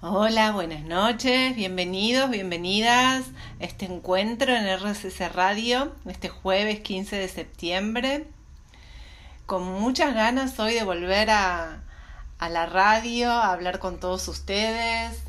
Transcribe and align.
Hola, 0.00 0.52
buenas 0.52 0.84
noches, 0.84 1.56
bienvenidos, 1.56 2.30
bienvenidas 2.30 3.24
a 3.60 3.64
este 3.64 3.86
encuentro 3.86 4.54
en 4.54 4.64
RCC 4.64 5.28
Radio, 5.34 5.92
este 6.06 6.28
jueves 6.28 6.78
15 6.78 7.16
de 7.16 7.26
septiembre. 7.26 8.28
Con 9.44 9.64
muchas 9.64 10.14
ganas 10.14 10.60
hoy 10.60 10.74
de 10.74 10.84
volver 10.84 11.30
a, 11.30 11.82
a 12.38 12.48
la 12.48 12.66
radio, 12.66 13.32
a 13.32 13.52
hablar 13.52 13.80
con 13.80 13.98
todos 13.98 14.28
ustedes, 14.28 15.20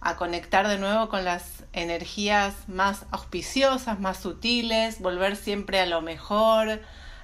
a 0.00 0.14
conectar 0.14 0.68
de 0.68 0.78
nuevo 0.78 1.08
con 1.08 1.24
las 1.24 1.64
energías 1.72 2.54
más 2.68 3.06
auspiciosas, 3.10 3.98
más 3.98 4.18
sutiles, 4.18 5.00
volver 5.00 5.34
siempre 5.34 5.80
a 5.80 5.86
lo 5.86 6.00
mejor, 6.00 6.80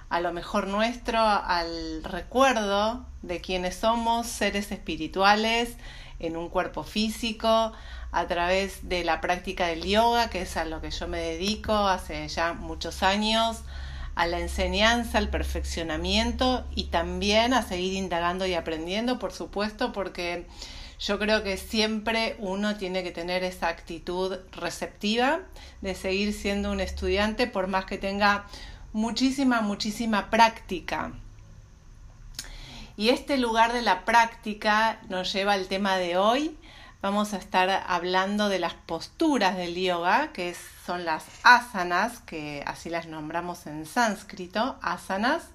a 0.08 0.20
lo 0.20 0.32
mejor 0.32 0.66
nuestro, 0.66 1.20
al 1.20 2.02
recuerdo 2.02 3.06
de 3.22 3.40
quienes 3.40 3.76
somos 3.76 4.26
seres 4.26 4.72
espirituales 4.72 5.76
en 6.22 6.36
un 6.36 6.48
cuerpo 6.48 6.82
físico, 6.84 7.72
a 8.12 8.26
través 8.26 8.88
de 8.88 9.04
la 9.04 9.20
práctica 9.20 9.66
del 9.66 9.82
yoga, 9.82 10.30
que 10.30 10.42
es 10.42 10.56
a 10.56 10.64
lo 10.64 10.80
que 10.80 10.90
yo 10.90 11.08
me 11.08 11.18
dedico 11.18 11.72
hace 11.72 12.26
ya 12.28 12.52
muchos 12.52 13.02
años, 13.02 13.62
a 14.14 14.26
la 14.26 14.40
enseñanza, 14.40 15.18
al 15.18 15.30
perfeccionamiento 15.30 16.64
y 16.74 16.84
también 16.84 17.54
a 17.54 17.62
seguir 17.62 17.94
indagando 17.94 18.46
y 18.46 18.54
aprendiendo, 18.54 19.18
por 19.18 19.32
supuesto, 19.32 19.92
porque 19.92 20.46
yo 20.98 21.18
creo 21.18 21.42
que 21.42 21.56
siempre 21.56 22.36
uno 22.38 22.76
tiene 22.76 23.02
que 23.02 23.10
tener 23.10 23.42
esa 23.42 23.68
actitud 23.68 24.36
receptiva 24.52 25.40
de 25.80 25.94
seguir 25.94 26.32
siendo 26.32 26.70
un 26.70 26.80
estudiante 26.80 27.46
por 27.46 27.66
más 27.66 27.86
que 27.86 27.98
tenga 27.98 28.46
muchísima, 28.92 29.62
muchísima 29.62 30.30
práctica. 30.30 31.12
Y 32.96 33.08
este 33.08 33.38
lugar 33.38 33.72
de 33.72 33.82
la 33.82 34.04
práctica 34.04 35.00
nos 35.08 35.32
lleva 35.32 35.54
al 35.54 35.66
tema 35.66 35.96
de 35.96 36.18
hoy. 36.18 36.58
Vamos 37.00 37.32
a 37.32 37.38
estar 37.38 37.70
hablando 37.86 38.48
de 38.48 38.58
las 38.58 38.74
posturas 38.74 39.56
del 39.56 39.74
yoga, 39.74 40.32
que 40.32 40.54
son 40.84 41.04
las 41.04 41.24
asanas, 41.42 42.20
que 42.20 42.62
así 42.66 42.90
las 42.90 43.06
nombramos 43.06 43.66
en 43.66 43.86
sánscrito, 43.86 44.78
asanas. 44.82 45.48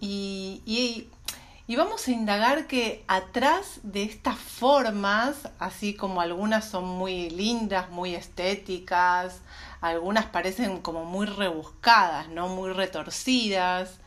Y, 0.00 1.08
vamos 1.68 2.06
a 2.06 2.12
indagar 2.12 2.66
que 2.66 3.04
atrás 3.08 3.80
de 3.82 4.04
estas 4.04 4.38
formas, 4.38 5.50
así 5.58 5.94
como 5.94 6.20
algunas 6.20 6.64
son 6.66 6.84
muy 6.84 7.30
lindas, 7.30 7.90
muy 7.90 8.14
estéticas, 8.14 9.40
algunas 9.80 10.26
parecen 10.26 10.80
como 10.80 11.04
muy 11.04 11.26
rebuscadas, 11.26 12.28
¿no? 12.28 12.48
Muy 12.48 12.72
retorcidas, 12.72 13.98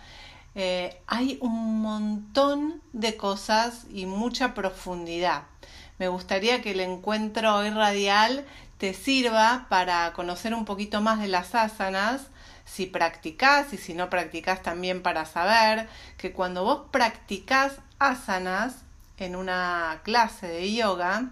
eh, 0.60 1.00
hay 1.06 1.38
un 1.40 1.82
montón 1.82 2.82
de 2.92 3.16
cosas 3.16 3.86
y 3.92 4.08
mucha 4.08 4.56
profundidad. 4.56 5.44
Me 6.00 6.08
gustaría 6.08 6.64
que 6.64 6.72
el 6.72 6.80
encuentro 6.80 7.58
hoy 7.58 7.70
radial 7.70 8.44
te 8.80 8.96
sirva 8.96 9.68
para 9.70 10.12
conocer 10.14 10.56
un 10.56 10.66
poquito 10.66 11.00
más 11.00 11.20
de 11.20 11.28
las 11.28 11.54
asanas, 11.54 12.24
si 12.66 12.88
practicas 12.88 13.72
y 13.72 13.78
si 13.78 13.94
no 13.94 14.10
practicas 14.10 14.64
también 14.64 15.04
para 15.04 15.26
saber 15.26 15.88
que 16.18 16.34
cuando 16.34 16.64
vos 16.64 16.82
practicas 16.90 17.74
asanas 18.00 18.78
en 19.20 19.36
una 19.36 20.02
clase 20.02 20.48
de 20.48 20.74
yoga, 20.74 21.30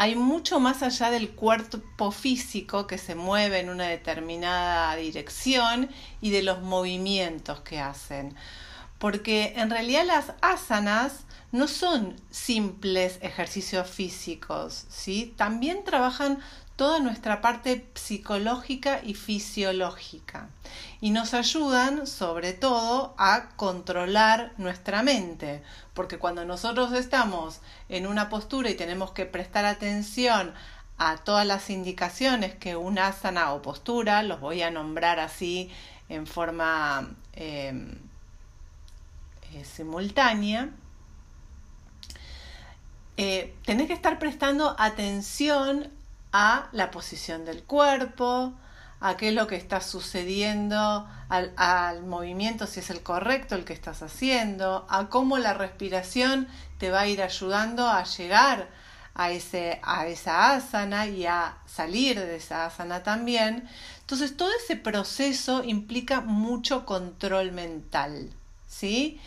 hay 0.00 0.14
mucho 0.14 0.60
más 0.60 0.82
allá 0.82 1.10
del 1.10 1.28
cuerpo 1.28 2.10
físico 2.10 2.86
que 2.86 2.96
se 2.96 3.14
mueve 3.14 3.60
en 3.60 3.68
una 3.68 3.86
determinada 3.86 4.96
dirección 4.96 5.90
y 6.22 6.30
de 6.30 6.42
los 6.42 6.62
movimientos 6.62 7.60
que 7.60 7.80
hacen. 7.80 8.34
Porque 8.98 9.52
en 9.56 9.68
realidad 9.68 10.06
las 10.06 10.32
asanas 10.40 11.26
no 11.52 11.68
son 11.68 12.16
simples 12.30 13.18
ejercicios 13.20 13.90
físicos, 13.90 14.86
¿sí? 14.88 15.34
También 15.36 15.84
trabajan 15.84 16.38
toda 16.80 16.98
nuestra 16.98 17.42
parte 17.42 17.84
psicológica 17.92 19.02
y 19.04 19.12
fisiológica. 19.12 20.48
Y 21.02 21.10
nos 21.10 21.34
ayudan 21.34 22.06
sobre 22.06 22.54
todo 22.54 23.14
a 23.18 23.50
controlar 23.56 24.52
nuestra 24.56 25.02
mente, 25.02 25.62
porque 25.92 26.16
cuando 26.16 26.46
nosotros 26.46 26.94
estamos 26.94 27.60
en 27.90 28.06
una 28.06 28.30
postura 28.30 28.70
y 28.70 28.76
tenemos 28.76 29.10
que 29.10 29.26
prestar 29.26 29.66
atención 29.66 30.54
a 30.96 31.18
todas 31.18 31.46
las 31.46 31.68
indicaciones 31.68 32.54
que 32.54 32.76
un 32.76 32.98
asana 32.98 33.52
o 33.52 33.60
postura, 33.60 34.22
los 34.22 34.40
voy 34.40 34.62
a 34.62 34.70
nombrar 34.70 35.20
así 35.20 35.70
en 36.08 36.26
forma 36.26 37.10
em, 37.34 37.92
eh, 39.52 39.66
simultánea, 39.66 40.70
eh, 43.18 43.54
tenés 43.66 43.86
que 43.86 43.92
estar 43.92 44.18
prestando 44.18 44.74
atención 44.78 45.99
a 46.32 46.68
la 46.72 46.90
posición 46.90 47.44
del 47.44 47.62
cuerpo, 47.62 48.54
a 49.00 49.16
qué 49.16 49.28
es 49.28 49.34
lo 49.34 49.46
que 49.46 49.56
está 49.56 49.80
sucediendo, 49.80 51.08
al, 51.28 52.02
movimiento, 52.02 52.66
si 52.66 52.80
es 52.80 52.90
el 52.90 53.02
correcto 53.02 53.54
el 53.54 53.64
que 53.64 53.72
estás 53.72 54.02
haciendo, 54.02 54.86
a 54.90 55.08
cómo 55.08 55.38
la 55.38 55.54
respiración 55.54 56.48
te 56.78 56.90
va 56.90 57.00
a 57.00 57.06
ir 57.06 57.22
ayudando 57.22 57.88
a 57.88 58.04
llegar 58.04 58.68
a, 59.14 59.30
ese, 59.30 59.80
a 59.82 60.06
esa 60.06 60.54
asana 60.54 61.06
y 61.06 61.26
a 61.26 61.56
salir 61.66 62.18
de 62.18 62.36
esa 62.36 62.66
asana 62.66 63.02
también. 63.02 63.68
Entonces 64.00 64.36
todo 64.36 64.50
ese 64.62 64.76
proceso 64.76 65.64
implica 65.64 66.20
mucho 66.20 66.84
control 66.84 67.52
mental, 67.52 68.30
¿sí? 68.68 69.20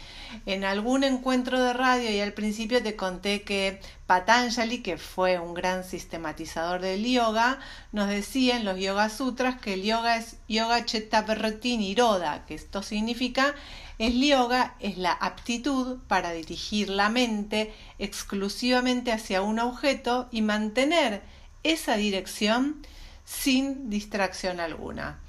En 0.45 0.63
algún 0.63 1.03
encuentro 1.03 1.61
de 1.61 1.73
radio 1.73 2.09
y 2.09 2.19
al 2.19 2.33
principio 2.33 2.81
te 2.81 2.95
conté 2.95 3.43
que 3.43 3.79
Patanjali, 4.07 4.81
que 4.81 4.97
fue 4.97 5.39
un 5.39 5.53
gran 5.53 5.83
sistematizador 5.83 6.81
del 6.81 7.05
yoga, 7.05 7.59
nos 7.91 8.09
decía 8.09 8.57
en 8.57 8.65
los 8.65 8.79
Yoga 8.79 9.09
Sutras 9.09 9.59
que 9.59 9.73
el 9.73 9.83
yoga 9.83 10.17
es 10.17 10.37
Yoga 10.47 10.85
Chetavrati 10.85 11.77
Niroda, 11.77 12.45
que 12.45 12.55
esto 12.55 12.83
significa 12.83 13.55
el 13.99 14.21
yoga 14.21 14.75
es 14.79 14.97
la 14.97 15.13
aptitud 15.13 15.99
para 16.07 16.31
dirigir 16.31 16.89
la 16.89 17.09
mente 17.09 17.73
exclusivamente 17.99 19.11
hacia 19.11 19.41
un 19.41 19.59
objeto 19.59 20.27
y 20.31 20.41
mantener 20.41 21.21
esa 21.63 21.95
dirección 21.95 22.85
sin 23.23 23.89
distracción 23.89 24.59
alguna. 24.59 25.19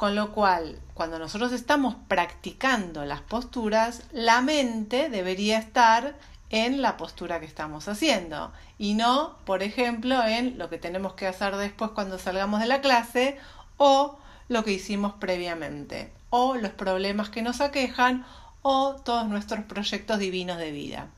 Con 0.00 0.14
lo 0.14 0.32
cual, 0.32 0.80
cuando 0.94 1.18
nosotros 1.18 1.52
estamos 1.52 1.94
practicando 2.08 3.04
las 3.04 3.20
posturas, 3.20 4.02
la 4.12 4.40
mente 4.40 5.10
debería 5.10 5.58
estar 5.58 6.16
en 6.48 6.80
la 6.80 6.96
postura 6.96 7.38
que 7.38 7.44
estamos 7.44 7.86
haciendo 7.86 8.50
y 8.78 8.94
no, 8.94 9.36
por 9.44 9.62
ejemplo, 9.62 10.24
en 10.24 10.56
lo 10.56 10.70
que 10.70 10.78
tenemos 10.78 11.12
que 11.12 11.26
hacer 11.26 11.54
después 11.56 11.90
cuando 11.90 12.18
salgamos 12.18 12.60
de 12.60 12.66
la 12.66 12.80
clase 12.80 13.36
o 13.76 14.18
lo 14.48 14.64
que 14.64 14.72
hicimos 14.72 15.12
previamente 15.20 16.10
o 16.30 16.54
los 16.54 16.72
problemas 16.72 17.28
que 17.28 17.42
nos 17.42 17.60
aquejan 17.60 18.24
o 18.62 18.96
todos 19.04 19.28
nuestros 19.28 19.66
proyectos 19.66 20.18
divinos 20.18 20.56
de 20.56 20.70
vida. 20.70 21.08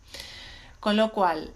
Con 0.81 0.97
lo 0.97 1.13
cual, 1.13 1.55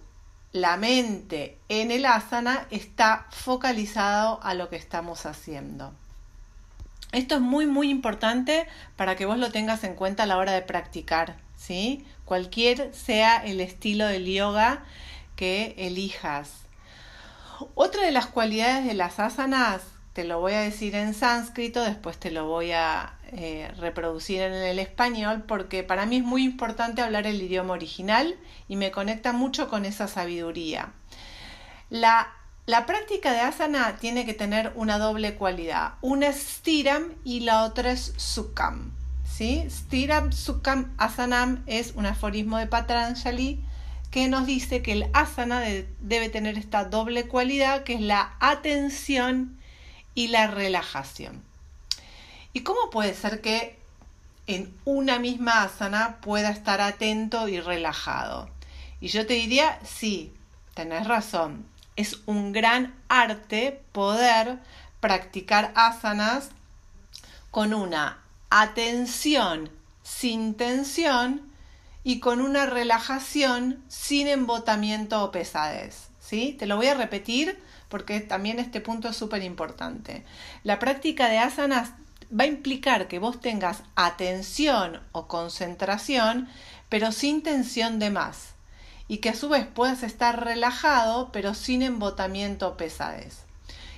la 0.52 0.76
mente 0.76 1.58
en 1.68 1.90
el 1.90 2.06
asana 2.06 2.68
está 2.70 3.26
focalizado 3.30 4.38
a 4.44 4.54
lo 4.54 4.68
que 4.68 4.76
estamos 4.76 5.26
haciendo. 5.26 5.92
Esto 7.12 7.36
es 7.36 7.40
muy 7.40 7.66
muy 7.66 7.88
importante 7.90 8.66
para 8.96 9.16
que 9.16 9.26
vos 9.26 9.38
lo 9.38 9.50
tengas 9.50 9.84
en 9.84 9.94
cuenta 9.94 10.24
a 10.24 10.26
la 10.26 10.38
hora 10.38 10.52
de 10.52 10.62
practicar, 10.62 11.36
¿sí? 11.56 12.04
Cualquier 12.24 12.92
sea 12.94 13.36
el 13.36 13.60
estilo 13.60 14.06
del 14.06 14.26
yoga 14.26 14.84
que 15.36 15.74
elijas. 15.78 16.66
Otra 17.74 18.02
de 18.02 18.10
las 18.10 18.26
cualidades 18.26 18.84
de 18.84 18.94
las 18.94 19.18
asanas, 19.18 19.82
te 20.12 20.24
lo 20.24 20.40
voy 20.40 20.54
a 20.54 20.60
decir 20.60 20.94
en 20.94 21.14
sánscrito, 21.14 21.82
después 21.82 22.18
te 22.18 22.30
lo 22.30 22.46
voy 22.46 22.72
a 22.72 23.14
eh, 23.32 23.70
reproducir 23.78 24.40
en 24.40 24.52
el 24.52 24.78
español, 24.78 25.44
porque 25.46 25.82
para 25.82 26.06
mí 26.06 26.16
es 26.16 26.24
muy 26.24 26.42
importante 26.42 27.02
hablar 27.02 27.26
el 27.26 27.40
idioma 27.40 27.74
original 27.74 28.36
y 28.68 28.76
me 28.76 28.90
conecta 28.90 29.32
mucho 29.32 29.68
con 29.68 29.84
esa 29.84 30.08
sabiduría. 30.08 30.92
La 31.90 32.35
la 32.66 32.84
práctica 32.84 33.32
de 33.32 33.40
asana 33.40 33.96
tiene 34.00 34.26
que 34.26 34.34
tener 34.34 34.72
una 34.74 34.98
doble 34.98 35.36
cualidad. 35.36 35.94
Una 36.00 36.28
es 36.28 36.36
stiram 36.36 37.14
y 37.22 37.40
la 37.40 37.62
otra 37.62 37.92
es 37.92 38.12
sukham. 38.16 38.92
¿sí? 39.24 39.64
Stiram, 39.70 40.32
sukham, 40.32 40.92
asanam 40.98 41.62
es 41.66 41.92
un 41.94 42.06
aforismo 42.06 42.58
de 42.58 42.66
Patanjali 42.66 43.62
que 44.10 44.26
nos 44.26 44.46
dice 44.46 44.82
que 44.82 44.92
el 44.92 45.06
asana 45.12 45.62
debe 46.00 46.28
tener 46.28 46.58
esta 46.58 46.84
doble 46.84 47.28
cualidad 47.28 47.84
que 47.84 47.94
es 47.94 48.00
la 48.00 48.34
atención 48.40 49.56
y 50.16 50.28
la 50.28 50.48
relajación. 50.48 51.44
¿Y 52.52 52.62
cómo 52.62 52.90
puede 52.90 53.14
ser 53.14 53.42
que 53.42 53.78
en 54.48 54.74
una 54.84 55.20
misma 55.20 55.62
asana 55.62 56.16
pueda 56.20 56.50
estar 56.50 56.80
atento 56.80 57.46
y 57.46 57.60
relajado? 57.60 58.50
Y 59.00 59.06
yo 59.06 59.24
te 59.24 59.34
diría, 59.34 59.78
sí, 59.84 60.32
tenés 60.74 61.06
razón 61.06 61.75
es 61.96 62.20
un 62.26 62.52
gran 62.52 62.94
arte 63.08 63.82
poder 63.92 64.58
practicar 65.00 65.72
asanas 65.74 66.50
con 67.50 67.74
una 67.74 68.18
atención 68.50 69.70
sin 70.02 70.54
tensión 70.54 71.42
y 72.04 72.20
con 72.20 72.40
una 72.40 72.66
relajación 72.66 73.82
sin 73.88 74.28
embotamiento 74.28 75.24
o 75.24 75.32
pesadez. 75.32 76.08
¿sí? 76.20 76.54
Te 76.58 76.66
lo 76.66 76.76
voy 76.76 76.86
a 76.86 76.94
repetir 76.94 77.58
porque 77.88 78.20
también 78.20 78.58
este 78.58 78.80
punto 78.80 79.08
es 79.08 79.16
súper 79.16 79.42
importante. 79.42 80.24
La 80.64 80.78
práctica 80.78 81.28
de 81.28 81.38
asanas 81.38 81.90
va 82.28 82.44
a 82.44 82.48
implicar 82.48 83.08
que 83.08 83.18
vos 83.18 83.40
tengas 83.40 83.82
atención 83.94 85.00
o 85.12 85.28
concentración, 85.28 86.48
pero 86.88 87.12
sin 87.12 87.42
tensión 87.42 87.98
de 87.98 88.10
más, 88.10 88.55
y 89.08 89.18
que 89.18 89.30
a 89.30 89.34
su 89.34 89.48
vez 89.48 89.66
puedas 89.66 90.02
estar 90.02 90.44
relajado, 90.44 91.30
pero 91.32 91.54
sin 91.54 91.82
embotamiento 91.82 92.68
o 92.68 92.76
pesadez. 92.76 93.44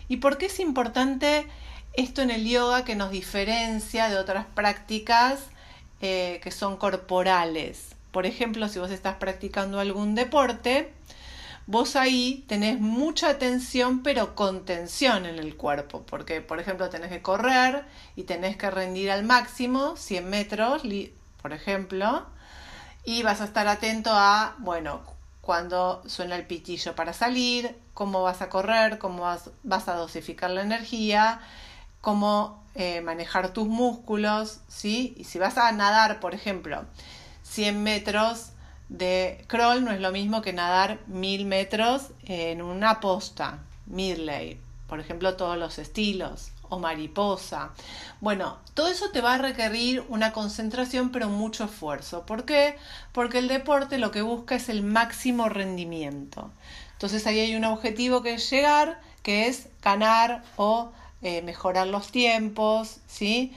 ¿Y 0.08 0.18
por 0.18 0.38
qué 0.38 0.46
es 0.46 0.60
importante 0.60 1.46
esto 1.94 2.22
en 2.22 2.30
el 2.30 2.48
yoga 2.48 2.84
que 2.84 2.96
nos 2.96 3.10
diferencia 3.10 4.08
de 4.08 4.16
otras 4.16 4.46
prácticas 4.54 5.40
eh, 6.00 6.40
que 6.42 6.50
son 6.50 6.76
corporales? 6.76 7.94
Por 8.10 8.26
ejemplo, 8.26 8.68
si 8.68 8.78
vos 8.78 8.90
estás 8.90 9.16
practicando 9.16 9.80
algún 9.80 10.14
deporte, 10.14 10.92
vos 11.66 11.96
ahí 11.96 12.44
tenés 12.48 12.80
mucha 12.80 13.38
tensión, 13.38 14.02
pero 14.02 14.34
con 14.34 14.64
tensión 14.64 15.26
en 15.26 15.38
el 15.38 15.54
cuerpo, 15.54 16.02
porque 16.06 16.40
por 16.40 16.60
ejemplo 16.60 16.88
tenés 16.88 17.10
que 17.10 17.20
correr 17.20 17.84
y 18.16 18.24
tenés 18.24 18.56
que 18.56 18.70
rendir 18.70 19.10
al 19.10 19.24
máximo, 19.24 19.94
100 19.96 20.30
metros, 20.30 20.82
por 21.42 21.52
ejemplo, 21.52 22.26
y 23.08 23.22
vas 23.22 23.40
a 23.40 23.44
estar 23.44 23.66
atento 23.68 24.10
a, 24.12 24.54
bueno, 24.58 25.00
cuando 25.40 26.02
suena 26.06 26.36
el 26.36 26.46
pitillo 26.46 26.94
para 26.94 27.14
salir, 27.14 27.74
cómo 27.94 28.22
vas 28.22 28.42
a 28.42 28.50
correr, 28.50 28.98
cómo 28.98 29.22
vas, 29.22 29.48
vas 29.62 29.88
a 29.88 29.94
dosificar 29.94 30.50
la 30.50 30.60
energía, 30.60 31.40
cómo 32.02 32.62
eh, 32.74 33.00
manejar 33.00 33.54
tus 33.54 33.66
músculos, 33.66 34.60
¿sí? 34.68 35.14
Y 35.16 35.24
si 35.24 35.38
vas 35.38 35.56
a 35.56 35.72
nadar, 35.72 36.20
por 36.20 36.34
ejemplo, 36.34 36.84
100 37.44 37.82
metros, 37.82 38.50
de 38.90 39.42
crawl 39.46 39.82
no 39.82 39.90
es 39.92 40.02
lo 40.02 40.12
mismo 40.12 40.42
que 40.42 40.52
nadar 40.52 40.98
mil 41.06 41.46
metros 41.46 42.10
en 42.26 42.60
una 42.60 43.00
posta, 43.00 43.60
midley, 43.86 44.60
por 44.86 45.00
ejemplo, 45.00 45.34
todos 45.34 45.56
los 45.56 45.78
estilos, 45.78 46.50
o 46.68 46.78
mariposa. 46.78 47.70
Bueno, 48.20 48.58
todo 48.74 48.88
eso 48.88 49.10
te 49.10 49.20
va 49.20 49.34
a 49.34 49.38
requerir 49.38 50.04
una 50.08 50.32
concentración, 50.32 51.10
pero 51.10 51.28
mucho 51.28 51.64
esfuerzo. 51.64 52.26
¿Por 52.26 52.44
qué? 52.44 52.76
Porque 53.12 53.38
el 53.38 53.48
deporte 53.48 53.98
lo 53.98 54.10
que 54.10 54.22
busca 54.22 54.54
es 54.54 54.68
el 54.68 54.82
máximo 54.82 55.48
rendimiento. 55.48 56.50
Entonces 56.92 57.26
ahí 57.26 57.40
hay 57.40 57.54
un 57.54 57.64
objetivo 57.64 58.22
que 58.22 58.34
es 58.34 58.50
llegar, 58.50 59.00
que 59.22 59.46
es 59.46 59.68
ganar 59.82 60.42
o 60.56 60.90
eh, 61.22 61.42
mejorar 61.42 61.86
los 61.86 62.10
tiempos, 62.10 62.98
¿sí? 63.06 63.52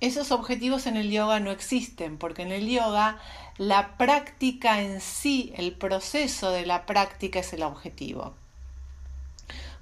Esos 0.00 0.30
objetivos 0.30 0.86
en 0.86 0.96
el 0.96 1.10
yoga 1.10 1.40
no 1.40 1.50
existen, 1.50 2.18
porque 2.18 2.42
en 2.42 2.52
el 2.52 2.68
yoga 2.68 3.18
la 3.58 3.96
práctica 3.96 4.82
en 4.82 5.00
sí, 5.00 5.52
el 5.56 5.72
proceso 5.72 6.50
de 6.50 6.66
la 6.66 6.84
práctica 6.84 7.40
es 7.40 7.52
el 7.52 7.62
objetivo. 7.62 8.34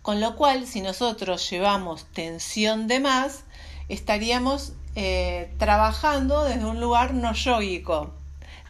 Con 0.05 0.21
lo 0.21 0.37
cual, 0.37 0.67
si 0.67 0.83
nosotros 0.83 1.49
llevamos 1.49 2.05
tensión 2.13 2.89
de 2.89 3.01
más, 3.01 3.45
estaríamos 3.89 4.75
eh, 4.97 5.51
trabajando 5.57 6.45
desde 6.45 6.67
un 6.67 6.79
lugar 6.79 7.15
no 7.15 7.33
yógico, 7.33 8.13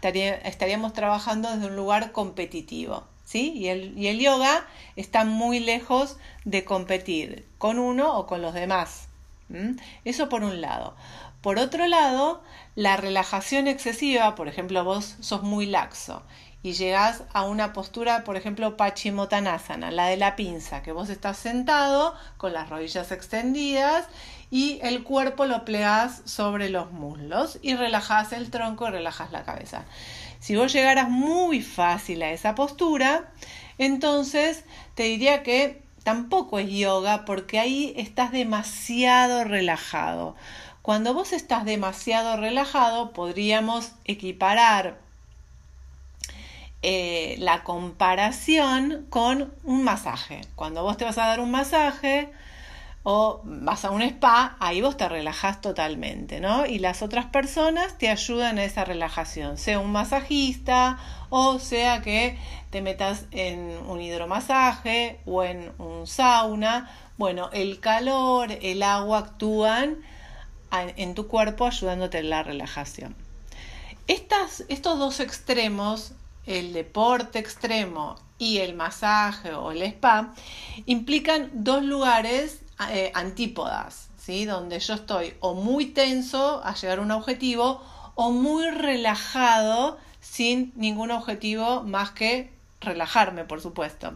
estaríamos 0.00 0.92
trabajando 0.92 1.50
desde 1.50 1.66
un 1.66 1.74
lugar 1.74 2.12
competitivo. 2.12 3.02
¿sí? 3.24 3.52
Y 3.52 3.66
el 3.66 4.20
yoga 4.20 4.64
está 4.94 5.24
muy 5.24 5.58
lejos 5.58 6.18
de 6.44 6.64
competir 6.64 7.44
con 7.58 7.80
uno 7.80 8.16
o 8.16 8.28
con 8.28 8.40
los 8.40 8.54
demás. 8.54 9.08
Eso 10.04 10.28
por 10.28 10.44
un 10.44 10.60
lado. 10.60 10.94
Por 11.40 11.58
otro 11.58 11.88
lado, 11.88 12.44
la 12.76 12.96
relajación 12.96 13.66
excesiva, 13.66 14.36
por 14.36 14.46
ejemplo, 14.46 14.84
vos 14.84 15.16
sos 15.18 15.42
muy 15.42 15.66
laxo 15.66 16.22
y 16.64 16.72
llegás 16.72 17.24
a 17.34 17.42
una 17.42 17.74
postura, 17.74 18.24
por 18.24 18.38
ejemplo, 18.38 18.78
Pachimotanasana, 18.78 19.90
la 19.90 20.06
de 20.06 20.16
la 20.16 20.34
pinza, 20.34 20.82
que 20.82 20.92
vos 20.92 21.10
estás 21.10 21.36
sentado 21.36 22.14
con 22.38 22.54
las 22.54 22.70
rodillas 22.70 23.12
extendidas 23.12 24.06
y 24.50 24.78
el 24.82 25.02
cuerpo 25.02 25.44
lo 25.44 25.66
plegás 25.66 26.22
sobre 26.24 26.70
los 26.70 26.90
muslos 26.90 27.58
y 27.60 27.74
relajás 27.74 28.32
el 28.32 28.50
tronco 28.50 28.88
y 28.88 29.02
la 29.02 29.44
cabeza. 29.44 29.84
Si 30.40 30.56
vos 30.56 30.72
llegaras 30.72 31.10
muy 31.10 31.60
fácil 31.60 32.22
a 32.22 32.30
esa 32.30 32.54
postura, 32.54 33.30
entonces 33.76 34.64
te 34.94 35.02
diría 35.02 35.42
que 35.42 35.82
tampoco 36.02 36.58
es 36.58 36.70
yoga 36.70 37.26
porque 37.26 37.60
ahí 37.60 37.92
estás 37.98 38.32
demasiado 38.32 39.44
relajado. 39.44 40.34
Cuando 40.80 41.12
vos 41.12 41.34
estás 41.34 41.66
demasiado 41.66 42.38
relajado, 42.38 43.12
podríamos 43.12 43.92
equiparar 44.06 45.03
eh, 46.86 47.36
la 47.38 47.64
comparación 47.64 49.06
con 49.08 49.54
un 49.64 49.84
masaje. 49.84 50.42
Cuando 50.54 50.82
vos 50.82 50.98
te 50.98 51.06
vas 51.06 51.16
a 51.16 51.26
dar 51.28 51.40
un 51.40 51.50
masaje 51.50 52.30
o 53.04 53.40
vas 53.44 53.86
a 53.86 53.90
un 53.90 54.02
spa, 54.02 54.58
ahí 54.60 54.82
vos 54.82 54.98
te 54.98 55.08
relajás 55.08 55.62
totalmente, 55.62 56.40
¿no? 56.40 56.66
Y 56.66 56.80
las 56.80 57.00
otras 57.00 57.24
personas 57.24 57.96
te 57.96 58.10
ayudan 58.10 58.58
a 58.58 58.64
esa 58.64 58.84
relajación, 58.84 59.56
sea 59.56 59.78
un 59.78 59.92
masajista 59.92 60.98
o 61.30 61.58
sea 61.58 62.02
que 62.02 62.36
te 62.68 62.82
metas 62.82 63.24
en 63.30 63.78
un 63.86 64.02
hidromasaje 64.02 65.20
o 65.24 65.42
en 65.42 65.72
un 65.78 66.06
sauna. 66.06 66.90
Bueno, 67.16 67.48
el 67.54 67.80
calor, 67.80 68.52
el 68.60 68.82
agua 68.82 69.20
actúan 69.20 70.00
en 70.70 71.14
tu 71.14 71.28
cuerpo 71.28 71.64
ayudándote 71.64 72.18
en 72.18 72.28
la 72.28 72.42
relajación. 72.42 73.16
Estos 74.06 74.98
dos 74.98 75.20
extremos, 75.20 76.12
el 76.46 76.72
deporte 76.72 77.38
extremo 77.38 78.16
y 78.38 78.58
el 78.58 78.74
masaje 78.74 79.52
o 79.52 79.72
el 79.72 79.82
spa, 79.82 80.34
implican 80.86 81.50
dos 81.52 81.82
lugares 81.82 82.62
eh, 82.90 83.12
antípodas, 83.14 84.08
¿sí? 84.16 84.44
donde 84.44 84.80
yo 84.80 84.94
estoy 84.94 85.34
o 85.40 85.54
muy 85.54 85.86
tenso 85.86 86.62
a 86.64 86.74
llegar 86.74 86.98
a 86.98 87.02
un 87.02 87.10
objetivo 87.10 87.82
o 88.14 88.30
muy 88.30 88.70
relajado 88.70 89.98
sin 90.20 90.72
ningún 90.76 91.10
objetivo 91.10 91.82
más 91.82 92.10
que 92.10 92.50
relajarme, 92.80 93.44
por 93.44 93.60
supuesto. 93.60 94.14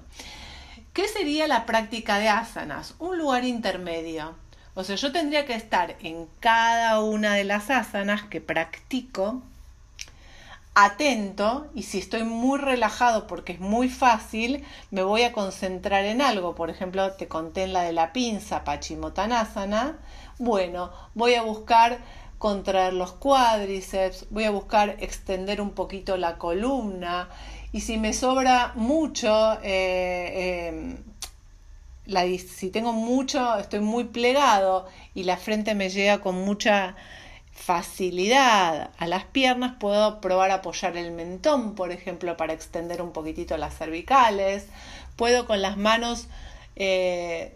¿Qué 0.92 1.06
sería 1.06 1.46
la 1.46 1.64
práctica 1.64 2.18
de 2.18 2.28
asanas? 2.28 2.94
Un 2.98 3.18
lugar 3.18 3.44
intermedio 3.44 4.34
o 4.78 4.84
sea, 4.84 4.94
yo 4.94 5.10
tendría 5.10 5.44
que 5.44 5.54
estar 5.54 5.96
en 6.04 6.28
cada 6.38 7.00
una 7.00 7.34
de 7.34 7.42
las 7.42 7.68
asanas 7.68 8.22
que 8.22 8.40
practico 8.40 9.42
atento 10.84 11.66
y 11.74 11.82
si 11.82 11.98
estoy 11.98 12.24
muy 12.24 12.58
relajado 12.58 13.26
porque 13.26 13.52
es 13.52 13.60
muy 13.60 13.88
fácil, 13.88 14.64
me 14.90 15.02
voy 15.02 15.22
a 15.22 15.32
concentrar 15.32 16.04
en 16.04 16.22
algo. 16.22 16.54
Por 16.54 16.70
ejemplo, 16.70 17.12
te 17.12 17.28
conté 17.28 17.64
en 17.64 17.72
la 17.72 17.82
de 17.82 17.92
la 17.92 18.12
pinza, 18.12 18.64
Pachimotanasana. 18.64 19.98
Bueno, 20.38 20.90
voy 21.14 21.34
a 21.34 21.42
buscar 21.42 21.98
contraer 22.38 22.92
los 22.92 23.12
cuádriceps, 23.12 24.26
voy 24.30 24.44
a 24.44 24.50
buscar 24.50 24.96
extender 25.00 25.60
un 25.60 25.70
poquito 25.70 26.16
la 26.16 26.38
columna 26.38 27.28
y 27.72 27.80
si 27.80 27.96
me 27.98 28.12
sobra 28.12 28.72
mucho 28.76 29.54
eh, 29.62 30.94
eh, 32.14 32.38
si 32.38 32.70
tengo 32.70 32.92
mucho, 32.92 33.58
estoy 33.58 33.80
muy 33.80 34.04
plegado 34.04 34.86
y 35.14 35.24
la 35.24 35.36
frente 35.36 35.74
me 35.74 35.90
llega 35.90 36.20
con 36.20 36.36
mucha 36.36 36.96
facilidad 37.58 38.90
a 38.96 39.06
las 39.06 39.24
piernas, 39.24 39.74
puedo 39.78 40.20
probar 40.20 40.50
apoyar 40.50 40.96
el 40.96 41.10
mentón, 41.10 41.74
por 41.74 41.90
ejemplo, 41.90 42.36
para 42.36 42.52
extender 42.52 43.02
un 43.02 43.12
poquitito 43.12 43.56
las 43.58 43.76
cervicales. 43.76 44.66
Puedo 45.16 45.46
con 45.46 45.60
las 45.60 45.76
manos 45.76 46.28
eh, 46.76 47.52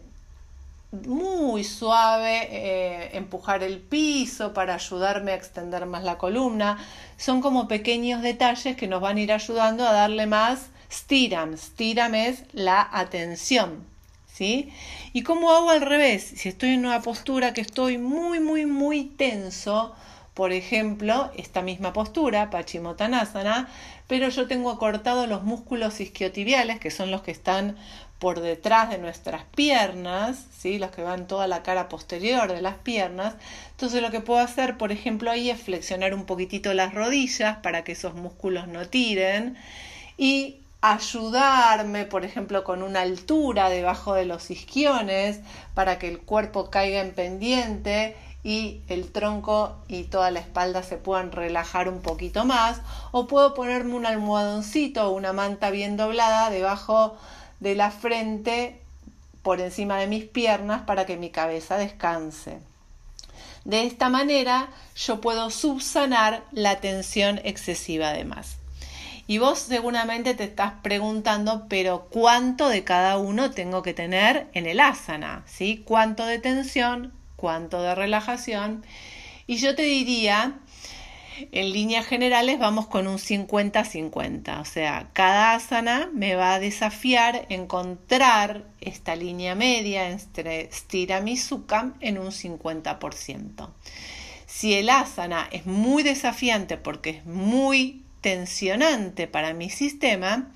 muy 0.91 1.65
suave 1.65 2.49
eh, 2.51 3.17
empujar 3.17 3.63
el 3.63 3.79
piso 3.79 4.53
para 4.53 4.75
ayudarme 4.75 5.33
a 5.33 5.37
extender 5.37 5.87
más 5.87 6.03
la 6.03 6.19
columna. 6.19 6.79
Son 7.17 7.41
como 7.41 7.69
pequeños 7.69 8.23
detalles 8.23 8.77
que 8.77 8.89
nos 8.89 9.01
van 9.01 9.17
a 9.17 9.21
ir 9.21 9.33
ayudando 9.33 9.87
a 9.87 9.93
darle 9.93 10.27
más 10.27 10.67
stiram. 10.91 11.57
Stiram 11.57 12.15
es 12.15 12.45
la 12.53 12.87
atención. 12.93 13.92
¿Sí? 14.33 14.73
¿Y 15.13 15.23
cómo 15.23 15.53
hago 15.53 15.71
al 15.71 15.83
revés? 15.83 16.23
Si 16.37 16.49
estoy 16.49 16.71
en 16.71 16.87
una 16.87 17.03
postura 17.03 17.53
que 17.53 17.61
estoy 17.61 17.99
muy, 17.99 18.41
muy, 18.41 18.67
muy 18.67 19.05
tenso, 19.05 19.95
por 20.35 20.53
ejemplo, 20.53 21.31
esta 21.37 21.61
misma 21.61 21.93
postura, 21.93 22.49
Pachimotanasana, 22.49 23.69
pero 24.09 24.29
yo 24.31 24.47
tengo 24.47 24.71
acortados 24.71 25.29
los 25.29 25.43
músculos 25.43 26.01
isquiotibiales, 26.01 26.81
que 26.81 26.91
son 26.91 27.11
los 27.11 27.23
que 27.23 27.31
están 27.31 27.77
por 28.19 28.41
detrás 28.41 28.89
de 28.89 28.99
nuestras 28.99 29.43
piernas, 29.55 30.47
¿sí? 30.57 30.79
los 30.79 30.93
que 30.93 31.03
van 31.03 31.27
toda 31.27 31.49
la 31.49 31.63
cara 31.63 31.89
posterior 31.89 32.51
de 32.53 32.63
las 32.63 32.77
piernas. 32.77 33.35
Entonces 33.73 34.01
lo 34.01 34.11
que 34.11 34.21
puedo 34.21 34.41
hacer, 34.41 34.79
por 34.79 34.93
ejemplo, 34.93 35.31
ahí 35.31 35.51
es 35.51 35.61
flexionar 35.61 36.15
un 36.15 36.25
poquitito 36.25 36.73
las 36.73 36.95
rodillas 36.95 37.59
para 37.59 37.85
que 37.85 37.93
esos 37.93 38.15
músculos 38.15 38.69
no 38.69 38.87
tiren 38.87 39.57
y 40.17 40.62
ayudarme, 40.83 42.05
por 42.05 42.25
ejemplo, 42.25 42.65
con 42.65 42.83
una 42.83 43.01
altura 43.03 43.71
debajo 43.71 44.15
de 44.15 44.27
los 44.27 44.51
isquiones 44.51 45.41
para 45.75 45.99
que 45.99 46.09
el 46.09 46.19
cuerpo 46.21 46.71
caiga 46.71 47.01
en 47.01 47.15
pendiente 47.15 48.17
y 48.43 48.81
el 48.89 49.13
tronco 49.13 49.77
y 49.87 50.03
toda 50.05 50.33
la 50.33 50.41
espalda 50.41 50.83
se 50.83 50.97
puedan 50.97 51.31
relajar 51.31 51.89
un 51.89 52.01
poquito 52.03 52.45
más. 52.45 52.81
O 53.13 53.29
puedo 53.29 53.55
ponerme 53.55 53.95
un 53.95 54.07
almohadoncito 54.07 55.07
o 55.07 55.13
una 55.13 55.33
manta 55.33 55.71
bien 55.71 55.97
doblada 55.97 56.51
debajo 56.51 57.17
de 57.61 57.77
la 57.77 57.93
frente 57.93 58.81
por 59.43 59.61
encima 59.61 59.99
de 59.99 60.09
mis 60.09 60.25
piernas 60.25 60.83
para 60.83 61.07
que 61.07 61.17
mi 61.17 61.31
cabeza 61.31 61.77
descanse. 61.77 62.59
De 63.65 63.85
esta 63.87 64.09
manera 64.09 64.69
yo 64.97 65.21
puedo 65.21 65.51
subsanar 65.51 66.43
la 66.51 66.81
tensión 66.81 67.41
excesiva 67.45 68.09
además. 68.09 68.57
Y 69.27 69.39
vos 69.39 69.59
seguramente 69.61 70.35
te 70.35 70.45
estás 70.45 70.75
preguntando, 70.83 71.67
pero 71.69 72.09
¿cuánto 72.11 72.69
de 72.69 72.85
cada 72.85 73.19
uno 73.19 73.51
tengo 73.51 73.83
que 73.83 73.95
tener 73.95 74.49
en 74.53 74.67
el 74.67 74.81
asana? 74.81 75.45
¿Sí? 75.47 75.83
¿Cuánto 75.85 76.27
de 76.27 76.39
tensión? 76.39 77.13
¿Cuánto 77.37 77.83
de 77.83 77.95
relajación? 77.95 78.85
Y 79.47 79.57
yo 79.57 79.75
te 79.75 79.83
diría, 79.83 80.59
en 81.51 81.73
líneas 81.73 82.07
generales 82.07 82.59
vamos 82.59 82.87
con 82.87 83.07
un 83.07 83.19
50-50, 83.19 84.61
o 84.61 84.65
sea, 84.65 85.09
cada 85.13 85.55
asana 85.55 86.11
me 86.13 86.35
va 86.35 86.55
a 86.55 86.61
desafiar 86.61 87.47
encontrar 87.49 88.65
esta 88.81 89.17
línea 89.17 89.55
media 89.55 90.11
entre 90.11 90.71
stiram 90.73 91.27
y 91.29 91.37
sukam 91.37 91.95
en 92.01 92.19
un 92.19 92.29
50%. 92.29 93.69
Si 94.47 94.75
el 94.75 94.91
asana 94.91 95.49
es 95.51 95.67
muy 95.67 96.03
desafiante 96.03 96.77
porque 96.77 97.11
es 97.11 97.25
muy 97.25 98.02
tensionante 98.23 99.27
para 99.27 99.53
mi 99.53 99.69
sistema, 99.69 100.51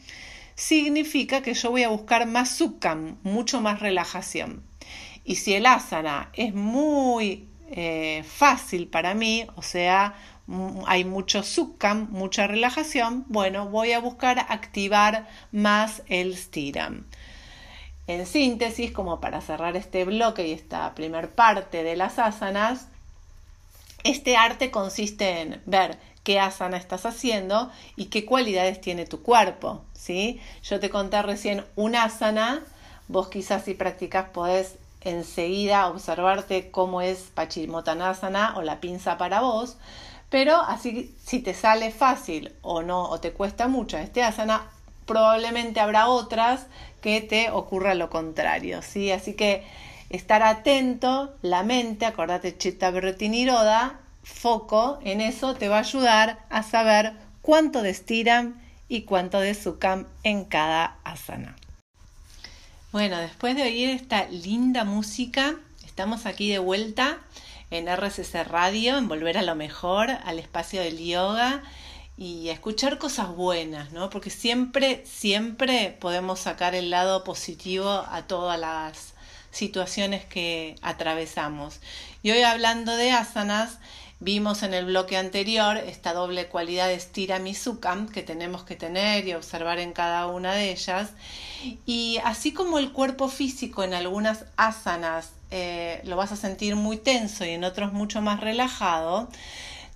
significa 0.54 1.42
que 1.42 1.52
yo 1.52 1.70
voy 1.70 1.82
a 1.82 1.90
buscar 1.90 2.26
más 2.26 2.56
sukam, 2.56 3.18
mucho 3.22 3.60
más 3.60 3.80
relajación. 3.80 4.62
Y 5.24 5.36
si 5.36 5.52
el 5.54 5.66
asana 5.66 6.30
es 6.32 6.54
muy 6.54 7.48
eh, 7.70 8.24
fácil 8.26 8.88
para 8.88 9.14
mí, 9.14 9.46
o 9.56 9.62
sea, 9.62 10.14
hay 10.86 11.04
mucho 11.04 11.42
sukkam, 11.42 12.08
mucha 12.10 12.46
relajación, 12.46 13.24
bueno, 13.28 13.68
voy 13.68 13.92
a 13.92 14.00
buscar 14.00 14.38
activar 14.48 15.28
más 15.52 16.02
el 16.06 16.36
stiram. 16.36 17.04
En 18.06 18.24
síntesis, 18.24 18.92
como 18.92 19.20
para 19.20 19.40
cerrar 19.40 19.76
este 19.76 20.04
bloque 20.04 20.46
y 20.46 20.52
esta 20.52 20.94
primer 20.94 21.32
parte 21.32 21.82
de 21.82 21.96
las 21.96 22.20
asanas, 22.20 22.86
este 24.04 24.36
arte 24.36 24.70
consiste 24.70 25.40
en 25.40 25.60
ver 25.66 25.98
qué 26.26 26.40
asana 26.40 26.76
estás 26.76 27.06
haciendo 27.06 27.70
y 27.94 28.06
qué 28.06 28.26
cualidades 28.26 28.80
tiene 28.80 29.06
tu 29.06 29.22
cuerpo, 29.22 29.82
¿sí? 29.92 30.40
Yo 30.64 30.80
te 30.80 30.90
conté 30.90 31.22
recién 31.22 31.64
un 31.76 31.94
asana, 31.94 32.64
vos 33.06 33.28
quizás 33.28 33.62
si 33.62 33.74
practicas 33.74 34.30
podés 34.30 34.74
enseguida 35.02 35.86
observarte 35.86 36.72
cómo 36.72 37.00
es 37.00 37.30
Pachimotanasana 37.32 38.54
o 38.56 38.62
la 38.62 38.80
pinza 38.80 39.18
para 39.18 39.40
vos, 39.40 39.76
pero 40.28 40.56
así, 40.56 41.14
si 41.24 41.38
te 41.38 41.54
sale 41.54 41.92
fácil 41.92 42.52
o 42.60 42.82
no, 42.82 43.04
o 43.08 43.20
te 43.20 43.30
cuesta 43.30 43.68
mucho 43.68 43.96
este 43.96 44.24
asana, 44.24 44.66
probablemente 45.06 45.78
habrá 45.78 46.08
otras 46.08 46.66
que 47.02 47.20
te 47.20 47.52
ocurra 47.52 47.94
lo 47.94 48.10
contrario, 48.10 48.82
¿sí? 48.82 49.12
Así 49.12 49.34
que 49.34 49.64
estar 50.10 50.42
atento, 50.42 51.36
la 51.42 51.62
mente, 51.62 52.04
acordate 52.04 52.58
Chitta 52.58 52.90
Niroda, 52.90 54.00
foco 54.26 54.98
en 55.04 55.20
eso 55.20 55.54
te 55.54 55.68
va 55.68 55.76
a 55.76 55.80
ayudar 55.80 56.44
a 56.50 56.62
saber 56.64 57.12
cuánto 57.42 57.82
de 57.82 57.94
Stiram 57.94 58.60
y 58.88 59.02
cuánto 59.02 59.40
de 59.40 59.56
en 60.24 60.44
cada 60.44 60.98
asana. 61.04 61.56
Bueno, 62.90 63.18
después 63.18 63.54
de 63.54 63.62
oír 63.62 63.90
esta 63.90 64.26
linda 64.26 64.84
música, 64.84 65.54
estamos 65.84 66.26
aquí 66.26 66.50
de 66.50 66.58
vuelta 66.58 67.18
en 67.70 67.88
RCC 67.88 68.44
Radio, 68.48 68.98
en 68.98 69.08
Volver 69.08 69.38
a 69.38 69.42
lo 69.42 69.54
Mejor, 69.54 70.10
al 70.10 70.38
espacio 70.38 70.80
del 70.80 70.98
yoga 70.98 71.62
y 72.16 72.48
escuchar 72.48 72.98
cosas 72.98 73.28
buenas, 73.28 73.92
¿no? 73.92 74.10
Porque 74.10 74.30
siempre, 74.30 75.04
siempre 75.06 75.96
podemos 76.00 76.40
sacar 76.40 76.74
el 76.74 76.90
lado 76.90 77.22
positivo 77.22 77.88
a 77.90 78.26
todas 78.26 78.58
las 78.58 79.14
situaciones 79.50 80.24
que 80.24 80.76
atravesamos. 80.82 81.80
Y 82.22 82.30
hoy 82.32 82.42
hablando 82.42 82.96
de 82.96 83.12
asanas, 83.12 83.78
vimos 84.20 84.62
en 84.62 84.74
el 84.74 84.86
bloque 84.86 85.16
anterior 85.16 85.76
esta 85.76 86.12
doble 86.12 86.48
cualidad 86.48 86.88
de 86.88 86.98
stira 86.98 87.38
misukam 87.38 88.08
que 88.08 88.22
tenemos 88.22 88.64
que 88.64 88.76
tener 88.76 89.26
y 89.26 89.34
observar 89.34 89.78
en 89.78 89.92
cada 89.92 90.26
una 90.26 90.54
de 90.54 90.72
ellas. 90.72 91.10
Y 91.84 92.18
así 92.24 92.52
como 92.52 92.78
el 92.78 92.92
cuerpo 92.92 93.28
físico 93.28 93.84
en 93.84 93.94
algunas 93.94 94.44
asanas 94.56 95.30
eh, 95.50 96.00
lo 96.04 96.16
vas 96.16 96.32
a 96.32 96.36
sentir 96.36 96.76
muy 96.76 96.96
tenso 96.96 97.44
y 97.44 97.50
en 97.50 97.64
otros 97.64 97.92
mucho 97.92 98.20
más 98.22 98.40
relajado, 98.40 99.28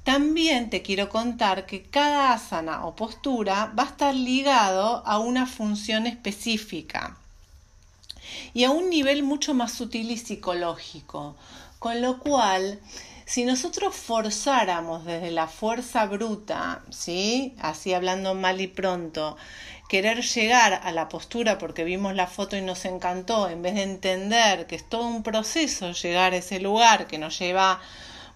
también 0.05 0.71
te 0.71 0.83
quiero 0.83 1.09
contar 1.09 1.67
que 1.67 1.83
cada 1.83 2.33
asana 2.33 2.87
o 2.87 2.97
postura 2.97 3.73
va 3.79 3.85
a 3.85 3.87
estar 3.87 4.15
ligado 4.15 5.03
a 5.07 5.19
una 5.19 5.47
función 5.47 6.07
específica 6.07 7.17
y 8.55 8.65
a 8.65 8.71
un 8.71 8.91
nivel 8.91 9.23
mucho 9.23 9.55
más 9.55 9.73
sutil 9.73 10.11
y 10.11 10.17
psicológico, 10.17 11.37
con 11.79 12.00
lo 12.00 12.19
cual 12.19 12.81
si 13.30 13.44
nosotros 13.44 13.94
forzáramos 13.94 15.04
desde 15.04 15.30
la 15.30 15.46
fuerza 15.46 16.04
bruta, 16.06 16.82
¿sí? 16.90 17.54
Así 17.60 17.94
hablando 17.94 18.34
mal 18.34 18.60
y 18.60 18.66
pronto, 18.66 19.37
querer 19.88 20.22
llegar 20.22 20.80
a 20.82 20.90
la 20.90 21.08
postura 21.08 21.56
porque 21.56 21.84
vimos 21.84 22.16
la 22.16 22.26
foto 22.26 22.56
y 22.56 22.60
nos 22.60 22.84
encantó, 22.87 23.49
en 23.49 23.62
vez 23.62 23.76
de 23.76 23.84
entender 23.84 24.66
que 24.66 24.75
es 24.75 24.88
todo 24.88 25.06
un 25.06 25.22
proceso 25.22 25.92
llegar 25.92 26.32
a 26.32 26.38
ese 26.38 26.58
lugar 26.58 27.06
que 27.06 27.18
nos 27.18 27.38
lleva 27.38 27.80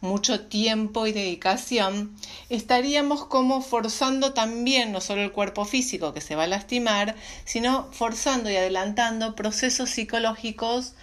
mucho 0.01 0.47
tiempo 0.47 1.09
y 1.09 1.13
dedicación, 1.13 2.17
estaríamos 2.49 3.25
como 3.25 3.63
forzando 3.63 4.33
también 4.33 4.93
no 4.93 5.01
solo 5.01 5.23
el 5.23 5.33
cuerpo 5.33 5.65
físico 5.65 6.15
que 6.15 6.21
se 6.21 6.37
va 6.37 6.45
a 6.45 6.47
lastimar, 6.47 7.17
sino 7.45 7.91
forzando 7.91 8.49
y 8.49 8.55
adelantando 8.55 9.35
procesos 9.35 9.91
psicológicos 9.91 10.95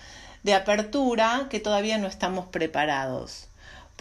de 0.43 0.53
apertura 0.53 1.47
que 1.49 1.59
todavía 1.59 1.97
no 1.97 2.07
estamos 2.07 2.45
preparados. 2.45 3.50